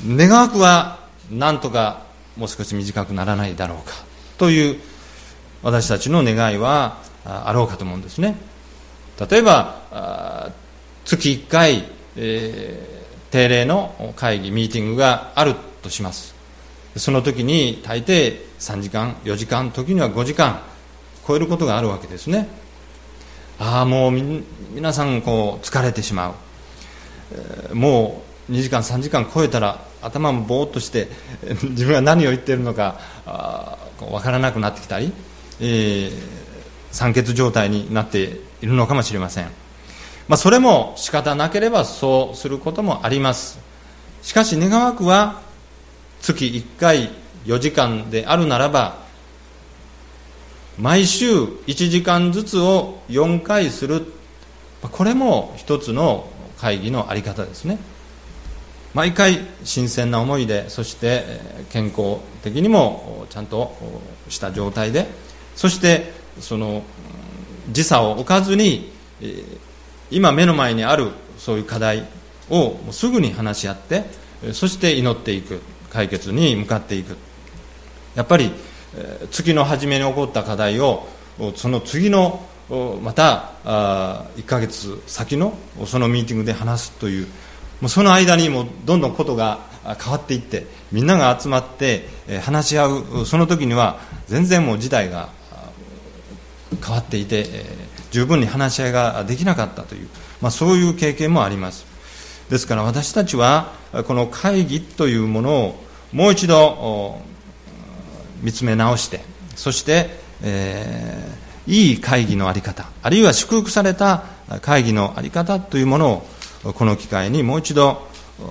[0.06, 1.00] 願わくは
[1.32, 2.04] なんとか
[2.38, 3.94] もう少し短くならないだろうか
[4.38, 4.80] という
[5.64, 8.36] 私たちの願いはあろうかと思うんですね。
[9.30, 10.52] 例えば
[11.06, 16.36] 月1回、えー、定例の会議ミーティングがあるとします。
[16.96, 20.62] その時に大抵3時間4時間時には5時間
[21.26, 22.48] 超えることがあるわけですね。
[23.60, 24.12] ああもう
[24.74, 26.34] 皆さんこう疲れてしまう、
[27.34, 31.10] えー、もう2時間3時間超えたら頭もぼーっとして
[31.70, 33.00] 自分が何を言っているのか
[34.00, 35.14] 分からなくなってきたり、
[35.60, 36.12] えー、
[36.92, 39.46] 酸欠状態になっているのかもしれません、
[40.28, 43.60] まあ、それも仕方なければそうすることもあります。
[44.24, 45.42] しかし願わくは
[46.22, 47.10] 月1回
[47.46, 49.02] 4時間であるならば
[50.78, 54.14] 毎週1時間ずつを4回する。
[54.82, 57.78] これも一つの会議の在り方ですね。
[58.94, 61.24] 毎回新鮮な思いでそして
[61.70, 63.76] 健康的にもちゃんと
[64.28, 65.08] した状態で
[65.56, 66.84] そしてその
[67.70, 68.92] 時差を置かずに
[70.10, 72.06] 今目の前にあるそういう課題
[72.50, 74.04] をすぐに話し合って
[74.52, 75.62] そして祈っていく。
[75.92, 77.18] 解決に向かっていく。
[78.16, 78.52] やっぱり
[79.32, 81.08] 月の初めに起こった課題を
[81.56, 82.46] その次の
[83.02, 87.28] また1ヶ月先のそのミーティングで話すという
[87.82, 89.60] もうその間にもどんどんことが
[90.00, 92.08] 変わっていってみんなが集まって
[92.44, 92.88] 話し合
[93.22, 95.30] うその時には全然もう事態が
[96.84, 97.46] 変わっていて
[98.12, 100.08] 十分に話し合いができなかったという、
[100.42, 101.91] まあ、そういう経験もあります。
[102.52, 103.72] ですから私たちは
[104.06, 107.18] この会議というものをもう一度
[108.42, 109.22] 見つめ直して
[109.56, 110.10] そして、
[110.44, 114.26] えー、いい会議の在り方あるいは祝福された
[114.62, 116.26] 会議の在り方というもの
[116.66, 118.06] をこの機会にもう一度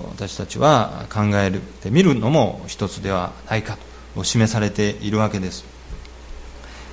[0.09, 3.77] 私たちは考えてみるのも一つではないか
[4.15, 5.63] と示されているわけです。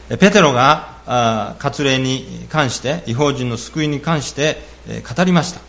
[0.08, 4.62] ペテロが割礼に関して違法人の救いに関して
[5.16, 5.60] 語りました。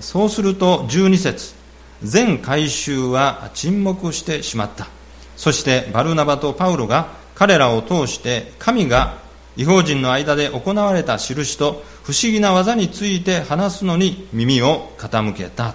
[0.00, 1.54] そうすると12節
[2.02, 4.88] 全回収は沈黙してしまった。
[5.36, 9.18] そしてバルナバとパウロが彼らを通して神が
[9.56, 15.74] 違法人の間で行われた印と不思議な技について話すのに耳を傾けた。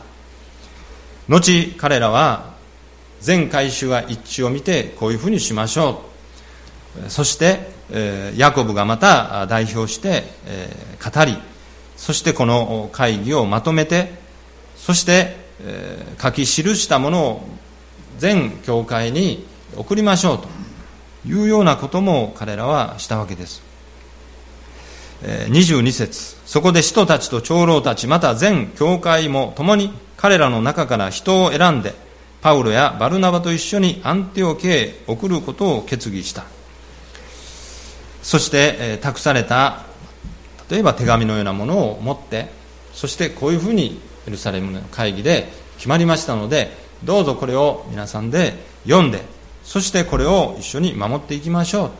[1.28, 2.54] 後彼らは
[3.20, 6.04] 全回収が一致を見てこういうふうにしましょ
[7.06, 7.10] う。
[7.10, 7.72] そして、
[8.36, 10.24] ヤコブがまた代表して、
[11.04, 11.38] 語り
[12.02, 14.12] そしてこの会議をまとめて
[14.76, 15.38] そして、
[16.20, 17.48] 書き記したものを
[18.18, 19.46] 全教会に
[19.78, 20.48] 送りましょうと
[21.30, 23.62] いうようなことも彼らはしたわけです。
[25.22, 31.94] 22節そこで使徒たちと長老たちまた全教会も共に彼らの中から人を選んで
[32.42, 36.46] パウロやバルナバと一緒にアンテオケへ送ることを決議した。
[38.24, 39.91] そして、託された
[40.72, 42.48] 例えば手紙のようなものを持って
[42.94, 46.72] そしてこういうふうにエルサレムの会議で決まりましたので
[47.04, 48.54] どうぞこれを皆さんで
[48.86, 49.20] 読んで
[49.64, 51.92] そしてこれを一緒に守っていきましょ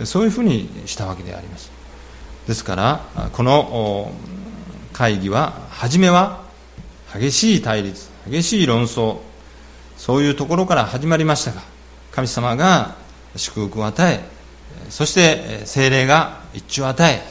[0.00, 0.06] う。
[0.06, 1.70] そういうふうにしたわけであります。
[2.46, 4.12] ですからこの
[4.92, 6.42] 会議は初めは
[7.12, 9.18] 激しい対立激しい論争
[9.96, 11.62] そういうところから始まりましたが
[12.10, 12.96] 神様が
[13.36, 14.41] 祝福を与え
[14.90, 17.22] そして精霊が一致を与え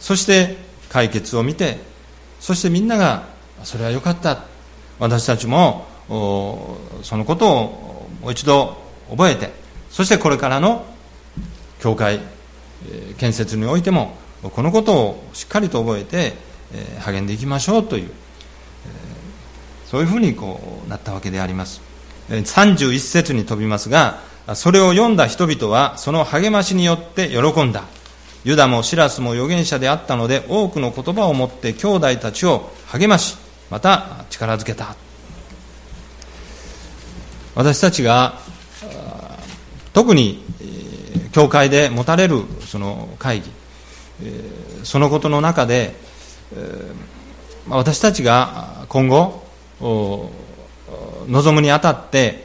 [0.00, 0.56] そして
[0.88, 1.78] 解決を見て
[2.40, 3.26] そしてみんなが
[3.64, 4.44] それは良かった。
[4.98, 8.76] 私たちもそのことをもう一度
[9.10, 9.50] 覚えて
[9.90, 10.84] そしてこれからの
[11.80, 12.20] 教会
[13.16, 16.34] 建設においてもこのことをしっかりと覚えて
[17.00, 18.10] 励んでいきましょうという
[19.86, 21.80] そういうふうにこうなったわけであります。
[22.28, 24.20] 31節に飛びますが
[24.54, 27.84] それを読んだ人々はその励ましによって喜んだ。
[28.44, 33.36] ユダもシラスも預言者であったので多くの言葉を持って兄弟たちを励まし
[33.68, 34.96] また力づけた。
[37.54, 38.38] 私たちが
[39.92, 40.44] 特に
[41.32, 43.50] 教会で持たれるその会議
[44.84, 45.94] そのことの中で
[47.68, 49.42] 私たちが今後
[49.80, 52.44] 望むにあたって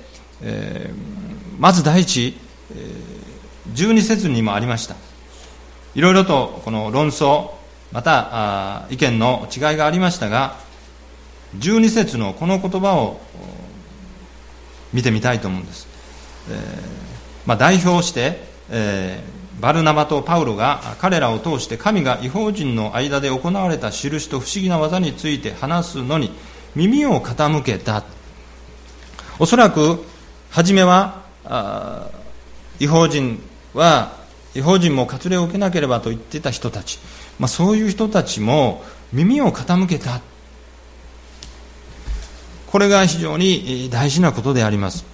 [1.64, 2.38] まず第一
[3.74, 4.96] 12節にもありました。
[5.96, 7.52] いろいろとこの論争
[7.94, 10.58] また意見の違いがありましたが
[11.60, 13.22] 12節のこの言葉を
[14.92, 15.88] 見てみたいと思うんです、
[16.52, 16.60] え、
[17.46, 26.34] まあ、代表して、えー、バルナバとパウロが彼らを通して神が違法人の間で行われた印と不思議な技について話すのに
[26.76, 28.04] 耳を傾けた。
[29.40, 30.04] おそらく
[30.50, 31.23] 初めは
[32.80, 33.42] 違法人
[33.74, 34.18] は
[34.56, 37.00] 違法人も割礼を受けなければと言っていた人たち、
[37.40, 40.22] まあ、そういう人たちも耳を傾けた。
[42.68, 45.06] これが非常に大事なことであります。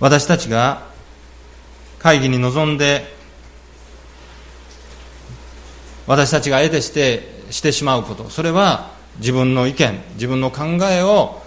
[0.00, 0.86] 私たちが
[1.98, 3.14] 会議に臨んで
[6.06, 8.28] 私たちが得てしてしてしまうこと。
[8.28, 11.42] それは自分の意見自分の考えを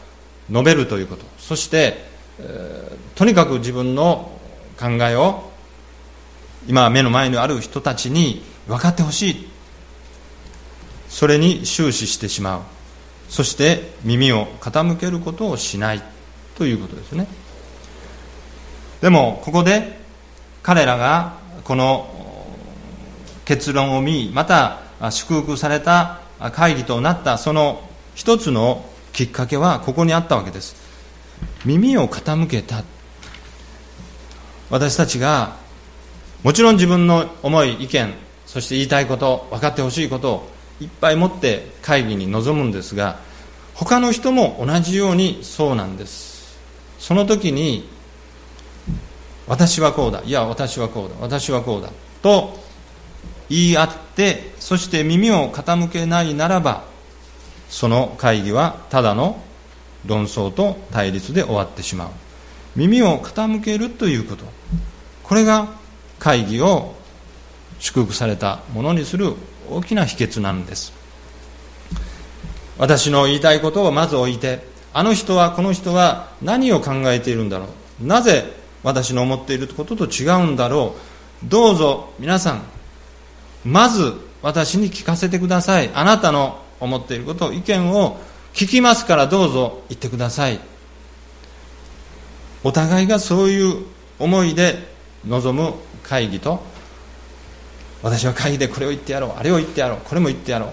[0.50, 1.26] 述べるということ。
[1.47, 2.03] そして、
[2.39, 4.38] えー、とにかく自分の
[4.77, 5.49] 考えを
[6.67, 9.47] 今目の前にある人たちに分かってほしい。
[11.07, 12.62] それに終始してしまう。
[13.29, 16.03] そして耳を傾けることをしない。
[16.57, 17.27] ということですね。
[18.99, 19.99] でもここで
[20.63, 22.45] 彼らがこの
[23.45, 24.81] 結論を見また
[25.12, 26.19] 祝福された
[26.51, 28.83] 会議となったその一つの
[29.13, 30.87] きっかけはここにあったわけです。
[31.65, 32.84] 耳を傾けた。
[34.69, 35.56] 私たちが
[36.43, 38.13] もちろん自分の思い意見
[38.45, 43.19] そして言いたいこと分かってほしいことをいっぱい持って会議に臨むんですが
[43.73, 46.58] 他の人も同じようにそうなんです。
[47.00, 47.88] その時に
[49.47, 51.89] 私はこうだいや私はこうだ私はこうだ
[52.21, 52.58] と
[53.50, 56.86] 言い合ってそして耳を傾けないならば
[57.69, 59.41] その会議はただの
[60.05, 62.10] 論争と対立で終わってしまう。
[62.75, 64.45] 耳を傾けるということ。
[65.23, 65.67] これが
[66.19, 66.95] 会議を
[67.79, 69.33] 祝福されたものにする
[69.69, 70.93] 大きな秘訣なんです。
[72.77, 77.67] 私の言いたいことをまず置いてあの人はこの人は何を考えているんだろ
[78.02, 78.06] う。
[78.06, 78.45] なぜ
[78.83, 80.95] 私の思っていることと違うんだろ
[81.43, 81.48] う。
[81.50, 82.63] どうぞ皆さん
[83.65, 85.91] まず私に聞かせてください。
[85.93, 88.19] あなたの思っていること意見を
[88.58, 90.60] 聞きますからどうぞ言ってください。
[92.63, 93.85] お互いがそういう
[94.17, 94.79] 思いで
[95.27, 96.60] 臨む会議と
[98.01, 100.69] 私は会議でこれを言ってやろうあれを言ってやろうこれも言ってやろう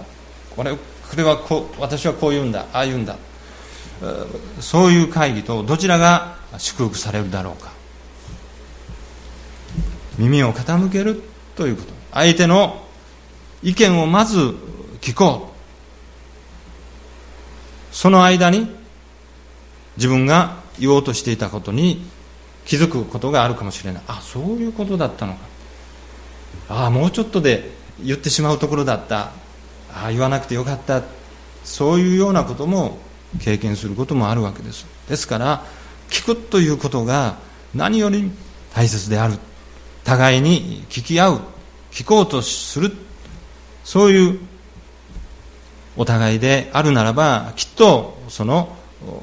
[0.57, 0.78] これこ
[1.14, 3.18] れはこう私はこう言うんだああ言うんだ。
[4.61, 7.70] そういう会議とどちらが祝福されるだろうか。
[10.16, 11.22] 耳を傾ける
[11.55, 11.89] ということ。
[12.12, 12.82] 相手の
[13.62, 14.39] 意見をまず
[15.03, 15.54] 聞こう。
[17.95, 18.69] その間に
[19.97, 22.05] 自分が言おうとしていたことに
[22.67, 24.03] 気づくことがあるかもしれない。
[24.09, 25.39] あそういうことだったのか。
[26.69, 27.71] ああもうちょっとで
[28.03, 29.31] 言ってしまうところだった。
[29.95, 31.03] ああ言わなくてよかった。
[31.63, 32.99] そういうようなことも
[33.41, 34.87] 経験することもあるわけです。
[35.09, 35.65] ですから
[36.11, 37.39] 聞くということが
[37.75, 38.29] 何より
[38.75, 39.39] 大切である。
[40.03, 41.41] 互いに聞き合う。
[41.93, 42.93] 聞こうとする。
[43.85, 44.41] そういう
[45.97, 48.77] お互いであるならばきっとその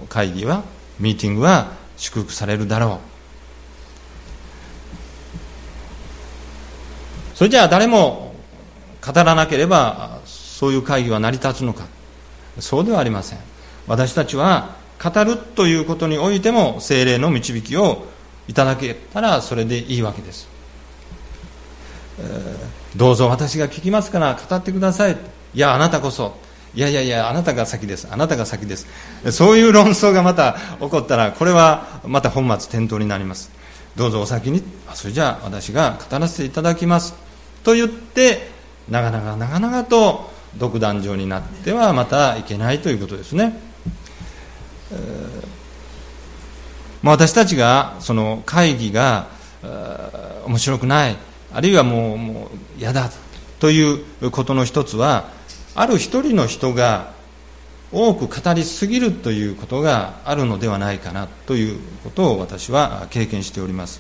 [0.10, 0.64] 会議は
[1.00, 3.00] ミーティングは祝福されるだろ
[7.34, 7.38] う。
[7.38, 8.36] それじゃあ誰も
[9.06, 11.86] 語らなければそういう会議は成り立つのか。
[12.60, 13.40] そうではありません。
[13.88, 18.06] 私たちは語るということにおいても精霊の導きを
[18.48, 20.48] いただけたらそれでいいわけです、
[22.20, 25.18] えー、どうぞ私が聞きますから語ってください。
[25.54, 26.36] いやあなたこそ。
[26.74, 28.08] いやいやいやあなたが先です。
[28.10, 28.88] あなたが先です。
[29.32, 33.52] そういう論争がまた起こったらこれはまた本末転倒になります。
[33.96, 37.14] どうぞお先にあそれじゃあ私が語らせていただきます
[37.64, 38.50] と言って
[38.90, 43.60] 長々長々と独壇場になってはまたいけないということですね、
[44.92, 45.48] えー
[47.02, 49.28] まあ、私たちがその会議が
[50.46, 51.16] 面白くない
[51.54, 52.46] あるいはもうも
[52.78, 53.10] う嫌だ
[53.60, 55.30] ということの一つは
[55.76, 57.14] ある一人の人が
[57.92, 64.00] 多く語りすぎるということがあるのではないかなということを私は経験しております、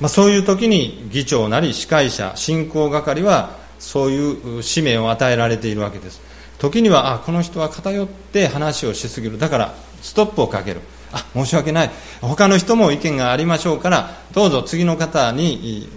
[0.00, 6.20] まあ、そういう時に議長なり司会者進行係はそういう使命を与えられているわけです。
[6.58, 9.38] 時にはあこの人は偏って話をしすぎる。
[9.38, 10.80] だからストップをかける。
[11.12, 11.90] あ申し訳ない。
[12.20, 15.88] 他の人も意見がありましょうからどうぞ次の方に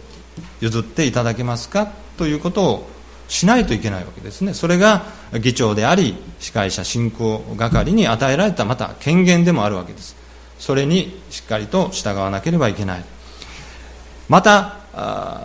[0.61, 1.91] 譲っていただけますか？
[2.17, 2.87] ということを
[3.27, 4.53] しないといけないわけですね。
[4.53, 5.05] それが
[5.41, 10.15] 議長であり司会者進行係に与えられたまた権限でもあるわけです。
[10.59, 13.03] それにしっかりと従わなければいけない。
[14.29, 14.77] また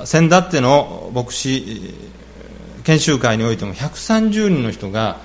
[0.04, 1.94] 先だっての牧師
[2.84, 5.18] 研修会においても130人の人が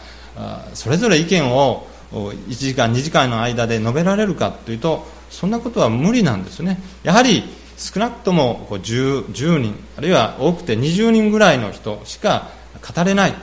[0.74, 6.80] それぞれ意見を1時間2時間の間で述べられるかというとそんなことは無理なんですね。
[7.04, 7.44] やはり
[7.84, 12.50] 少なくとも 10, 10人あるいは多くて20人ぐらいの人しか
[12.96, 13.34] 語れない。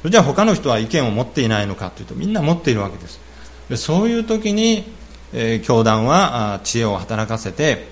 [0.00, 3.20] それじゃあ他の人は意見を持っていないのかというとみんな持っているわけです。
[3.68, 4.84] でそういう時に、
[5.32, 7.86] えー、教団は知恵を働かせて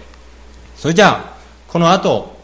[0.77, 1.37] それじゃあ
[1.69, 2.35] この後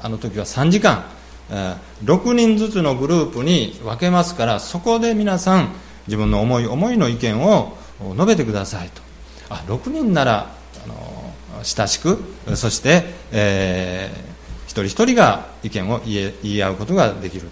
[0.00, 1.04] あの時は3時間、
[1.50, 5.74] えー、6人ずつのグループに分けますからそこで皆さん
[6.06, 7.76] 自分の思い思いの意見を
[8.14, 9.02] 述べてくださいと。
[9.50, 10.50] あ6人なら
[10.82, 11.19] あの
[11.62, 12.22] 親しく
[12.54, 17.48] そして、えー、一人一人が意見を言い合うことができる、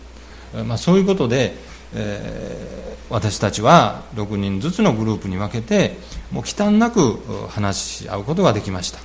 [0.66, 1.54] まあ、そういうことで、
[1.94, 5.96] えー、私たちは6人ずつのグループに分けて
[6.30, 8.98] もう忌憚なく話し合うことができました。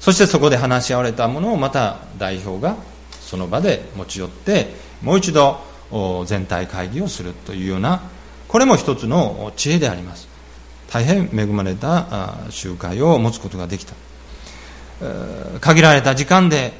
[0.00, 2.76] そしてそこで話し合われたものをまた代表が
[3.20, 5.60] その場で持ち寄ってもう一度
[6.26, 8.02] 全体会議をするというような
[8.48, 10.31] これも一つの知恵であります。
[10.92, 13.94] 大変恵まれた集会を持つことができた。
[15.60, 16.74] 限られた時間で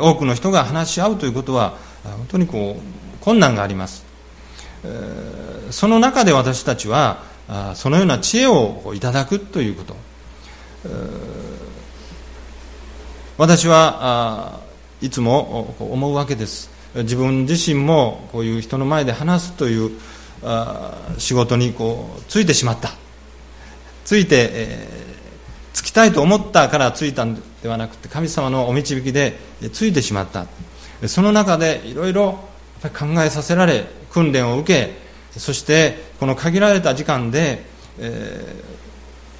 [0.00, 4.04] 多くの人が話し合うということは本当にこう困難があります。
[5.70, 7.22] その中で私たちは
[7.74, 9.96] そのような知恵をいただくということ。
[13.36, 14.58] 私は
[15.02, 16.70] いつも思うわけです。
[16.94, 19.90] 自分自身もこういう人の前で話すという
[21.18, 22.94] 仕事にこうついてしまった。
[24.10, 29.38] ついて、えー、つきたいと思ったからついたんではなくて神様のお導きで
[29.72, 30.48] ついてしまった。
[31.06, 32.40] その中でいろいろ
[32.82, 34.66] 考えさせられ訓練を受
[35.30, 37.62] けそしてこの限られた時間で、
[38.00, 38.44] え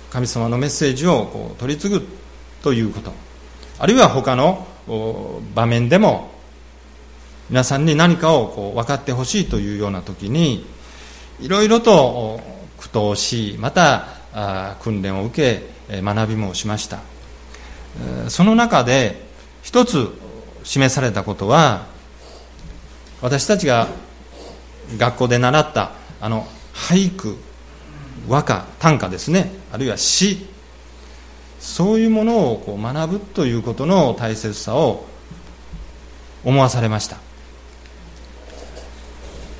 [0.09, 2.07] ー、神様のメッセージをこう取り継ぐ
[2.63, 3.13] ということ。
[3.81, 4.69] あるいは他の
[5.53, 6.31] 場面でも
[7.49, 10.65] 皆さんに何かをこう分かってほしいというような時に
[11.41, 12.39] いろいろと
[12.79, 14.20] 苦闘しまた
[14.83, 15.61] 訓練を受
[15.91, 17.01] け学びもしました。
[18.29, 19.21] その中で
[19.63, 20.09] 一つ
[20.63, 21.87] 示されたことは
[23.21, 23.89] 私たちが
[24.97, 27.37] 学校で習ったあの俳句
[28.29, 29.51] 和歌短歌ですね。
[29.73, 30.47] あるいは詩。
[31.59, 35.05] そういうものをこう学ぶということの大切さを
[36.43, 37.19] 思わされました。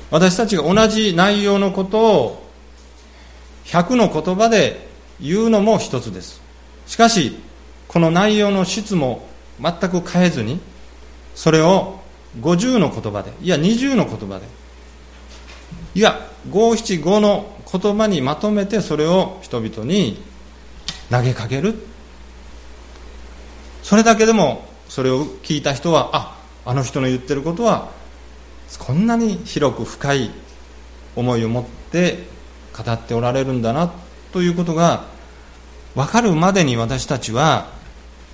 [0.09, 2.50] 私たちが同じ内容のことを
[3.65, 4.87] 100の言葉で
[5.19, 6.41] 言うのも一つです。
[6.87, 7.37] しかし
[7.87, 9.27] この内容の質も
[9.59, 10.59] 全く変えずに
[11.35, 11.99] それを
[12.39, 14.45] 50の言葉でいや20の言葉で
[15.93, 20.21] いや五七五の言葉にまとめてそれを人々に
[21.09, 21.75] 投げかける。
[23.83, 27.89] それだけでもそれを聞いた人はああの人の言ってることは
[28.79, 30.31] こんなに広く深い
[31.15, 32.23] 思いを持って
[32.75, 33.91] 語っておられるんだな
[34.31, 35.05] ということが
[35.95, 37.69] 分かるまでに私たちは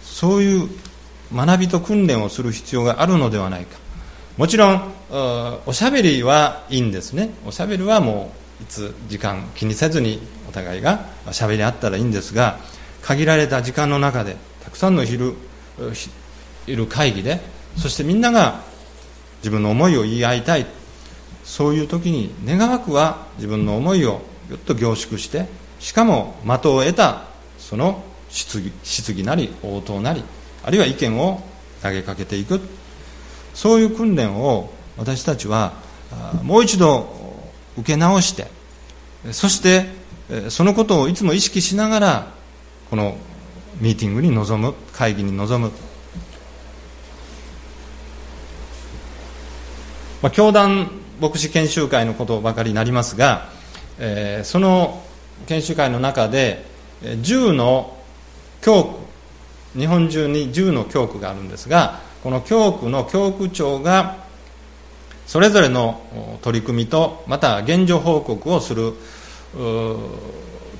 [0.03, 0.69] そういう
[1.33, 3.77] 学びと訓練をする必要があるのではないか。
[4.37, 4.93] もちろん
[5.65, 7.31] おしゃべりはいいんですね。
[7.45, 12.59] おしゃべりはもういつ時間気にせずにお互いがしゃべり合ったらいいんですが
[13.01, 15.35] 限られた時間の中でたくさんの昼
[16.67, 17.39] いる会議で
[17.77, 18.61] そしてみんなが
[19.39, 20.65] 自分の思いを言い合いたい。
[21.47, 25.47] そういう時に願わくは自分の思いをぎゅっと凝縮して
[25.79, 27.23] しかも的を得た
[27.57, 30.23] その質疑質疑なり応答なり
[30.63, 31.41] あるいは意見を
[31.81, 32.61] 投げかけていく。
[33.57, 35.73] そういう訓練を私たちは
[36.43, 37.11] もう一度
[37.75, 38.45] 受け直して
[39.31, 39.87] そして
[40.49, 42.27] そのことをいつも意識しながら
[42.91, 43.17] この
[43.81, 45.71] ミーティングに臨む会議に臨む、
[50.21, 53.49] まあ、教団牧師研修会のことばかりになりますが、
[53.99, 55.03] えー、その
[55.47, 56.63] 研修会の中で
[57.01, 57.97] 10の
[58.61, 58.99] 教
[59.73, 64.25] 区日本中に10の教区があるんですがこの教区の教区長が
[65.27, 68.93] それぞれの取り組みとまた現状報告をする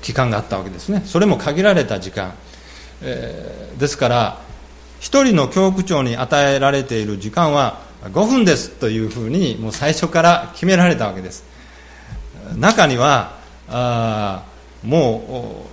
[0.00, 1.02] 期間があったわけですね。
[1.04, 2.34] それも限られた時間、
[3.02, 4.40] えー、ですから
[5.00, 11.44] 1人の教区長に与えられている時間は5分ですというふうにもう最初から決められたわけです。
[12.56, 13.36] 中には
[13.68, 14.44] あ
[14.82, 15.64] も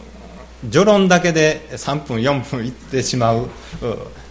[0.63, 3.49] う序論だけで3分4分いってしまう。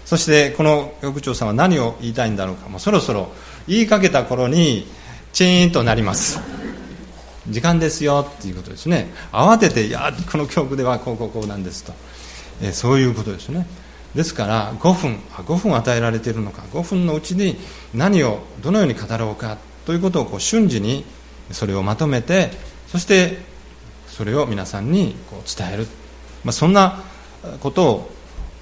[0.05, 2.69] そしてこの局長さんは何を言いたいんだろうか。
[2.69, 3.31] もうそろそろ
[3.67, 4.87] 言いかけた頃に
[5.33, 6.41] チーンとなります。
[7.49, 9.13] 時間ですよっていうことですね。
[9.33, 11.93] 慌てていやこの教区ではこうこうこうなんですと、
[12.63, 13.67] えそういうことですね。
[14.15, 16.63] ですから5分5分与えられているのか。
[16.73, 17.57] 5分のうちに
[17.93, 21.05] 何をどのように語ろうかということをこう瞬時に
[21.51, 22.51] それをまとめて
[22.89, 23.39] そして
[24.07, 25.87] それを皆さんにこう伝える、
[26.45, 27.03] まあ、そんな
[27.61, 28.11] ことを、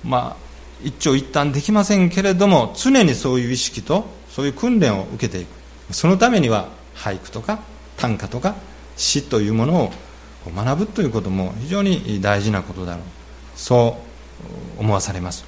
[0.03, 0.36] まあ、
[0.82, 5.48] 一長一短できませんけれども常にそういう意識とそういう訓練を受けていく。
[5.90, 7.61] そのためには俳句とか
[7.98, 8.55] 短歌とか
[8.96, 9.92] 詩というものを
[10.55, 13.03] 学ぶということも非常に大事なことだろう。
[13.55, 14.11] そう
[14.78, 15.45] 思わされます。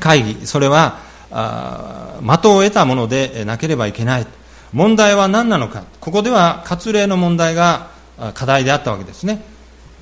[0.00, 1.00] 会議それは
[1.30, 4.26] 的を得たものでなければいけない。
[4.72, 5.84] 問題は何なのか。
[6.00, 7.90] ここでは割礼の問題が
[8.34, 9.42] 課題であったわけですね。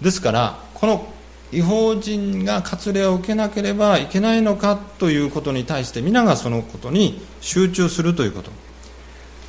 [0.01, 1.07] ですからこの
[1.53, 8.51] 違法人が割礼を受けなければいけないのかということに対して皆がそのことに集中するということ。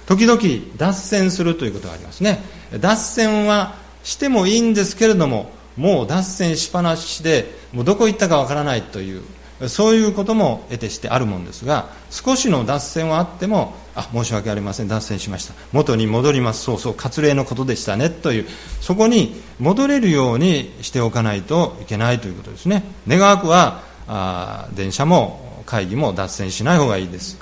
[0.06, 0.40] 時々
[0.78, 2.40] 脱線するということがありますね。
[2.80, 9.24] 脱線はしてもいいんですけれどももう脱線しっぱなしでもうどこ行ったかわからないという
[9.68, 15.56] そういうことも得てしてあるもんですが少しの脱線はあってもあ申し訳ありません脱線しました。
[15.72, 16.64] 元に戻ります。
[16.64, 18.46] そうそう割礼のことでしたねという
[18.82, 22.84] そこに戻れるようにしておかないといけないということですね。
[23.08, 27.40] 願わくはあ電車も会議も脱線しない方がいいです。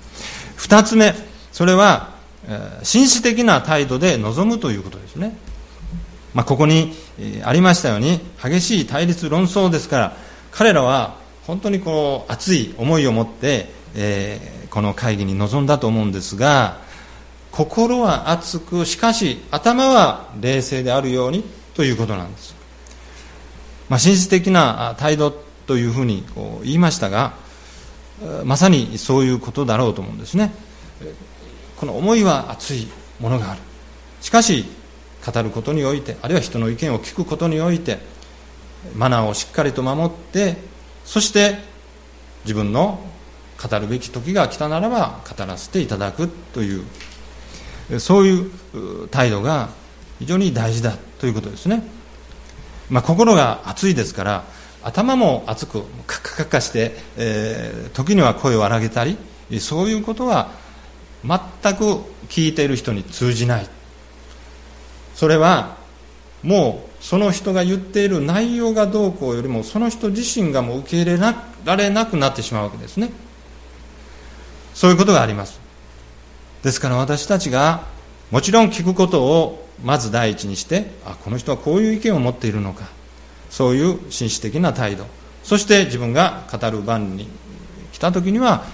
[0.57, 1.13] 2つ目
[1.51, 2.15] それは
[2.83, 5.35] 紳士的な態度で臨むということですね、
[6.35, 6.93] まあ、ここに
[7.43, 10.17] ありましたように激しい対立論争ですから
[10.51, 11.15] 彼らは
[11.47, 16.77] 本当にこう熱い思いを持って、えー、この会議に臨んだと思うんですが
[17.51, 22.53] 心は熱くしかし頭は冷静であるようにということなんです、
[23.87, 25.31] まあ、紳士的な態度
[25.65, 27.33] というふうにこう言いましたが
[28.43, 30.53] まさにそういうことだろうと思うんですね。
[31.75, 32.87] この思いは熱い
[33.19, 33.61] ものがある。
[34.21, 34.65] しかし
[35.25, 37.99] 語ることにおいてあるいは人の意見を聞くことにおいて
[38.93, 40.57] マナーをしっかりと守って
[41.03, 41.57] そして
[42.43, 42.99] 自分の
[43.61, 49.69] 語るべき時が来たならば語らせていただくというそういう態度が
[50.19, 51.83] 非常に大事だということですね、
[52.89, 54.43] まあ、心が熱いですから
[54.83, 59.17] 頭も熱くカッカカッカして、えー、時には声を荒げたり
[59.59, 60.51] そういうことは
[61.23, 61.39] 全
[61.75, 63.74] く聞いている人に通じない。
[65.15, 65.77] それは
[66.43, 73.09] もうその人が言っている内容がどうこうよりもその人自身がもう受け入れられなくなってしまうわけですね。
[74.73, 75.59] そういうことがあります。
[76.63, 77.83] ですから私たちが
[78.31, 82.85] もちろん聞くことをまず第一にしてあこの人はこういう意見を持っているのか。
[83.49, 85.05] そういう紳士的な態度。
[85.43, 87.29] そして自分が語る番に
[87.93, 88.65] 来た時には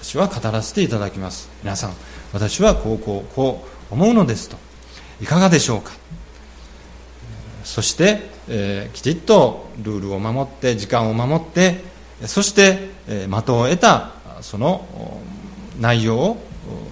[0.00, 1.50] 私は語らせていただきます。
[1.62, 1.92] 皆さん
[2.32, 4.69] 私はこうこうこう思うのですと。
[5.20, 5.92] いかがでしょうか？
[7.64, 11.84] そして、えー、きちっとルールを守って時間を守って
[12.26, 15.20] そして、えー、的を得たその
[15.78, 16.36] 内容を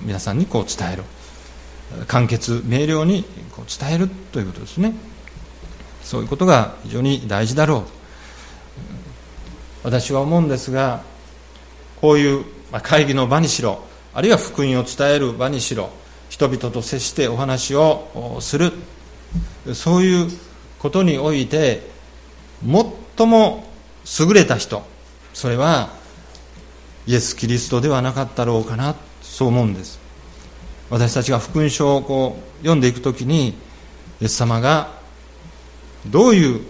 [0.02, 1.04] 皆さんにこう伝える
[2.06, 4.94] 簡潔明瞭にこう伝えるということですね。
[6.02, 7.82] そういうことが非常に大事だろう。
[9.84, 11.02] 私は思うんですが
[12.00, 12.44] こういう
[12.82, 15.90] 会議の場にしろあるいは福音を伝える場にしろ
[16.38, 18.72] 人々と接してお話をする。
[19.74, 20.30] そういう
[20.78, 21.82] ことにおいて
[23.16, 23.64] 最も
[24.20, 24.84] 優れた人。
[25.34, 25.90] それは
[27.08, 28.94] イエス・キリストではなかったろうかな。
[29.20, 29.98] そう思うんです。
[30.90, 33.48] 私たちが福音書をこう読んでいくときに
[34.20, 34.92] イエス様が
[36.06, 36.60] どういう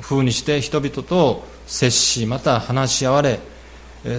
[0.00, 3.38] ふうにして人々と接しまた話し合われ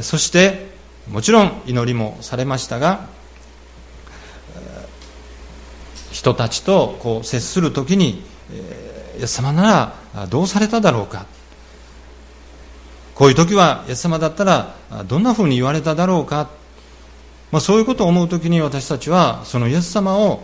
[0.03, 0.69] そして
[1.09, 3.09] もちろん祈りもされましたが
[6.21, 8.21] 人たちとこう接するときに
[9.17, 11.25] イエス様ならどうされただろうか。
[13.15, 14.75] こういう時はイエス様だったら
[15.07, 16.51] どんなふうに言われただろうか、
[17.51, 20.43] まあ、そういうことを思う時に私たちはそのイエス様を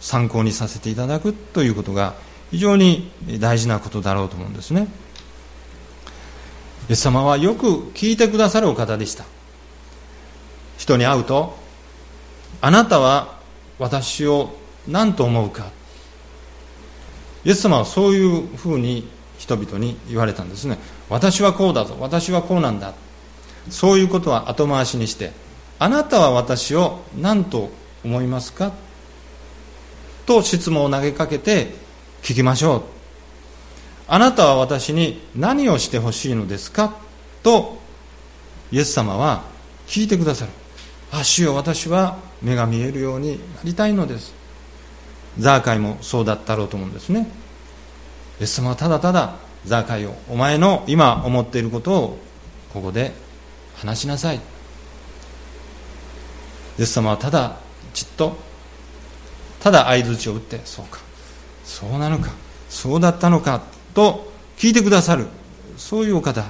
[0.00, 2.14] 参考にさせていただくということが
[2.50, 4.88] 非常に大事なことだろうと思うんですね。
[6.88, 9.26] イエス様はよく聞いてくださるお方でした。
[10.78, 11.58] 人に会うと
[12.62, 13.36] あなたは
[13.78, 14.56] 私を
[14.88, 15.66] 何と思うか。
[17.44, 19.08] イエス様はそういうふうに
[19.38, 20.78] 人々に言われたんですね。
[21.08, 21.96] 私はこうだぞ。
[22.00, 22.94] 私はこうなんだ。
[23.70, 25.32] そういうことは後回しにして
[25.78, 27.70] あなたは私を何と
[28.04, 28.72] 思いますか？
[30.26, 31.74] と質問を投げかけて
[32.22, 32.82] 聞きましょう。
[34.08, 36.96] あなたは私に何をしてほしいのですか？
[37.42, 37.78] と
[38.72, 39.42] イエス様は
[39.86, 40.50] 聞いてくださる。
[41.12, 44.37] あ主よ私は目が見えるようになりたいのです。
[45.38, 47.28] ザーカイもそうだったろうと思うんですね。
[48.40, 52.18] イエス様はただただザーカイをお前の今思っていることを
[52.72, 53.12] ここで
[53.76, 54.36] 話しなさい。
[54.36, 54.40] イ
[56.82, 57.56] エス様はただ
[57.94, 58.36] じっと
[59.60, 61.00] ただ相づちを打ってそうか。
[61.64, 62.30] そうなのか。
[62.68, 63.62] そうだったのか
[63.94, 65.26] と聞いてくださる。
[65.76, 66.44] そういうお方。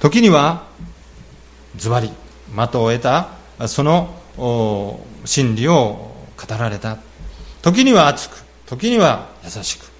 [0.00, 0.66] 時には
[1.76, 2.10] ズバリ
[2.54, 3.28] 的を得た
[3.68, 6.98] その真理を語られた。
[7.62, 9.90] 時には熱く時には優しく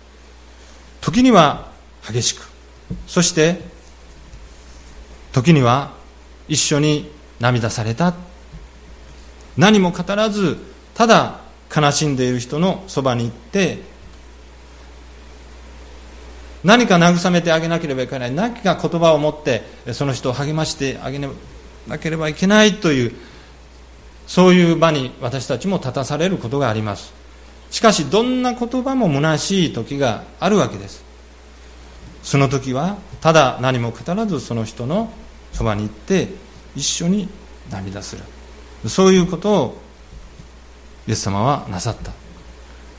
[1.01, 1.71] 時には
[2.07, 2.49] 激しく
[3.07, 3.61] そして
[5.33, 5.93] 時には
[6.49, 7.11] 一緒に
[7.41, 8.15] 涙された。
[9.57, 10.59] 何も語らず
[10.95, 11.41] ただ
[11.75, 13.79] 悲しんでいる人のそばに行って
[16.63, 18.31] 何か慰めてあげなければいけない。
[18.33, 19.63] 何か言葉を持って
[19.93, 23.13] その人を励ましてあげなければいけないという
[24.27, 27.13] そういう場に私たちも立たされることがあります。
[27.71, 31.05] しかしどんな言葉も虚しい時があるわけです。
[32.23, 35.13] その時はただ何も語らずその人の
[35.53, 36.29] そばに行って
[36.75, 37.29] 一緒に
[37.71, 38.23] 涙する。
[38.89, 39.79] そういうことを
[41.07, 42.13] イエス様はなさった。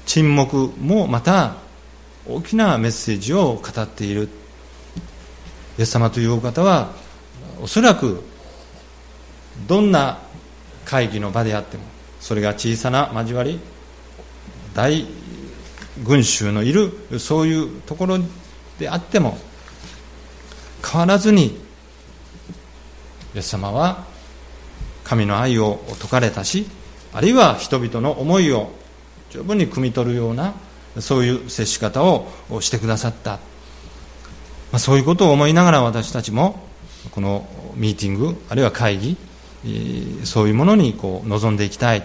[0.05, 1.55] 沈黙もまた
[2.25, 4.29] 大きなメッセージを語っている。
[5.77, 6.91] イエス様というお方は
[7.61, 8.23] おそらく
[9.67, 10.19] どんな
[10.87, 11.83] 会議の場であっても
[12.21, 13.59] それが小さな交わり
[14.73, 15.05] 大
[16.05, 18.19] 群衆のいるそういうところ
[18.79, 19.37] であっても
[20.89, 21.47] 変わらずに
[23.35, 24.05] イエス様は
[25.03, 26.65] 神の愛を説かれたし
[27.13, 28.71] あるいは人々の思いを
[29.29, 30.53] 十分に汲み取るような
[30.99, 32.27] そういう接し方を
[32.61, 33.39] してくださった、ま
[34.73, 36.63] あ、そういうことを思いながら私たちも
[37.11, 39.17] このミーティングあるいは会議
[40.23, 42.03] そういうものにこう臨んでいきたい。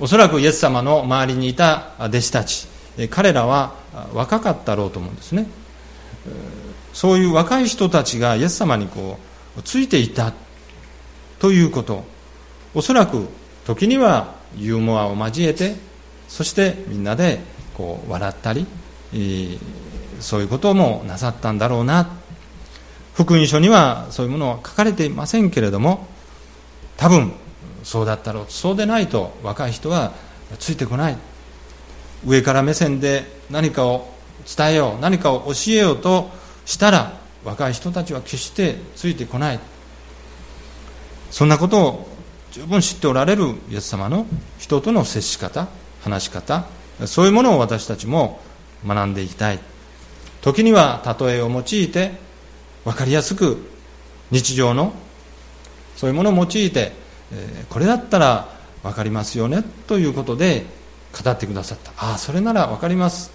[0.00, 2.66] おそらくイエス様の周りにいた弟子たち
[3.10, 3.74] 彼らは
[4.12, 5.46] 若かったろうと思うんですね。
[6.92, 9.18] そういう若い人たちがイエス様にこ
[9.56, 10.32] うついていた
[11.38, 12.04] ということ。
[12.74, 13.28] おそらく
[13.66, 15.76] 時にはユーモアを交えて
[16.28, 17.40] そしてみんなで
[17.76, 18.66] こう笑ったり
[20.20, 22.21] そういうこともなさったんだろうな。
[23.14, 26.06] 福音書にはそういうものは書かれていませんけれども
[26.96, 27.32] 多分
[27.82, 30.12] そうだったろうそうでないと若い人は
[30.58, 31.16] ついてこない。
[32.24, 34.12] 上から目線で何かを
[34.56, 36.30] 伝えよう何かを教えようと
[36.64, 39.60] したら若い人たちは決してついてこない。
[41.30, 42.08] そんなことを
[42.52, 44.26] 十分知っておられるイエス様の
[44.58, 45.68] 人との接し方
[46.02, 46.66] 話し方
[47.06, 48.40] そういうものを私たちも
[48.86, 49.58] 学んでいきたい。
[50.42, 52.21] 時には例えを用いて
[52.84, 53.58] 分かりやすく
[54.30, 54.92] 日常の
[55.96, 56.92] そういうものを用いて、
[57.32, 58.48] えこれだったら
[58.82, 60.64] 分かりますよねということで
[61.22, 61.92] 語ってくださった。
[61.96, 63.30] ああそれなら分かります。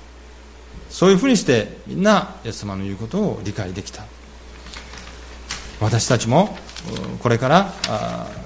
[0.89, 4.03] そういうふうにしてみんなイエス様の言うことを理解できた。
[5.79, 6.57] 私たちも
[7.19, 7.73] これから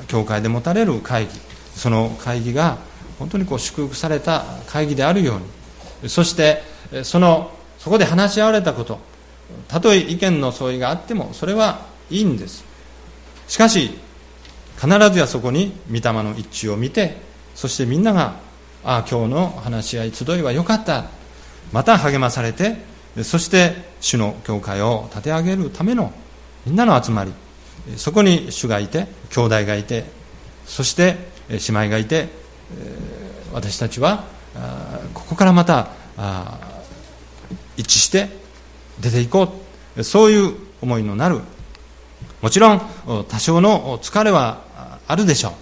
[0.08, 1.32] 教会で持たれる会議
[1.76, 2.78] その会議が
[3.20, 6.62] 本当にこう祝福された会議であるようにそして
[7.04, 9.00] そのそこで話し合われたこと
[9.68, 12.64] たとえ意見の相違があってもそれはいいんです。
[13.48, 13.92] しかし
[14.80, 17.18] 必ずやそこに御霊の一致を見て
[17.56, 18.36] そしてみんなが
[18.84, 21.06] ああ今日の話し合い集いは良かった。
[21.72, 22.78] また励まされて
[23.24, 26.14] そして主の教会を立て上げるための
[26.66, 27.34] みんなの集まり
[27.98, 30.06] そこに主がいて兄弟がいて
[30.66, 31.16] そして
[31.50, 32.28] 姉妹がいて
[33.54, 34.26] 私たちは
[35.14, 35.90] ここからまた
[37.78, 38.41] 一致して
[39.00, 39.62] 出ていこ
[39.98, 40.04] う。
[40.04, 41.40] そういう思いのなる。
[42.42, 42.82] もちろん
[43.28, 44.62] 多少の疲れは
[45.08, 45.54] あるでしょう。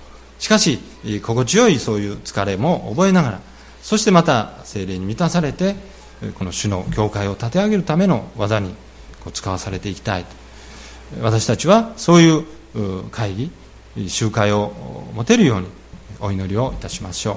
[0.42, 0.80] しかし
[1.22, 3.42] 心地よいそういう疲れも覚えながら
[3.82, 5.76] そしてまた精霊に満たされて
[6.36, 8.74] この主の教会を立て上げるための技に
[9.34, 10.26] 使わされていきたい。
[11.22, 12.46] 私たちはそういう
[13.12, 13.52] 会議
[14.10, 14.72] 集会を
[15.14, 15.68] 持てるように
[16.22, 17.36] お祈りをいたしましょう、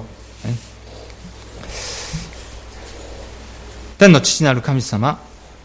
[3.97, 5.19] 天の父なる神様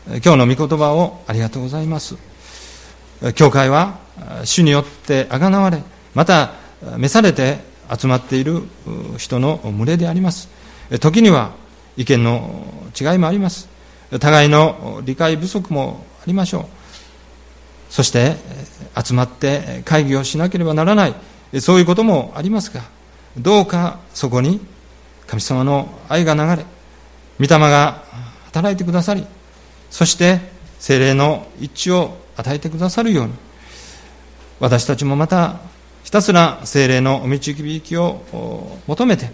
[0.09, 2.16] 今日の御言葉をありがとうございます。
[3.34, 3.98] 教会は
[4.44, 5.82] 主によってあがなわれ
[6.14, 6.52] また
[6.96, 7.59] 召されて
[7.94, 8.62] 集まっている
[9.18, 10.48] 人の群れであります。
[11.00, 11.52] 時には
[11.96, 12.64] 意見の
[12.98, 13.68] 違いもあります。
[14.18, 16.66] 互いの理解不足もありましょう。
[17.90, 18.36] そして
[19.02, 21.14] 集まって会議をしなければならない。
[21.61, 22.82] そういうこともありますが
[23.38, 24.61] どうかそこに
[25.26, 26.66] 神様の愛が流れ
[27.38, 28.02] 御霊が
[28.46, 29.26] 働いてくださり
[29.91, 30.41] そして
[30.78, 33.32] 精霊の一致を与えてくださるように
[34.61, 35.61] 私たちもまた
[36.05, 39.30] ひたすら精霊のお導きを求めて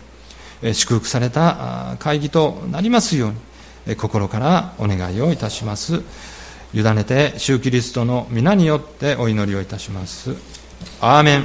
[0.72, 6.02] 祝福された会議となりますように心からお願いをいたします。
[6.72, 10.34] 委ねて主キリストの皆によってお祈りをいたします。
[11.00, 11.44] アーメン。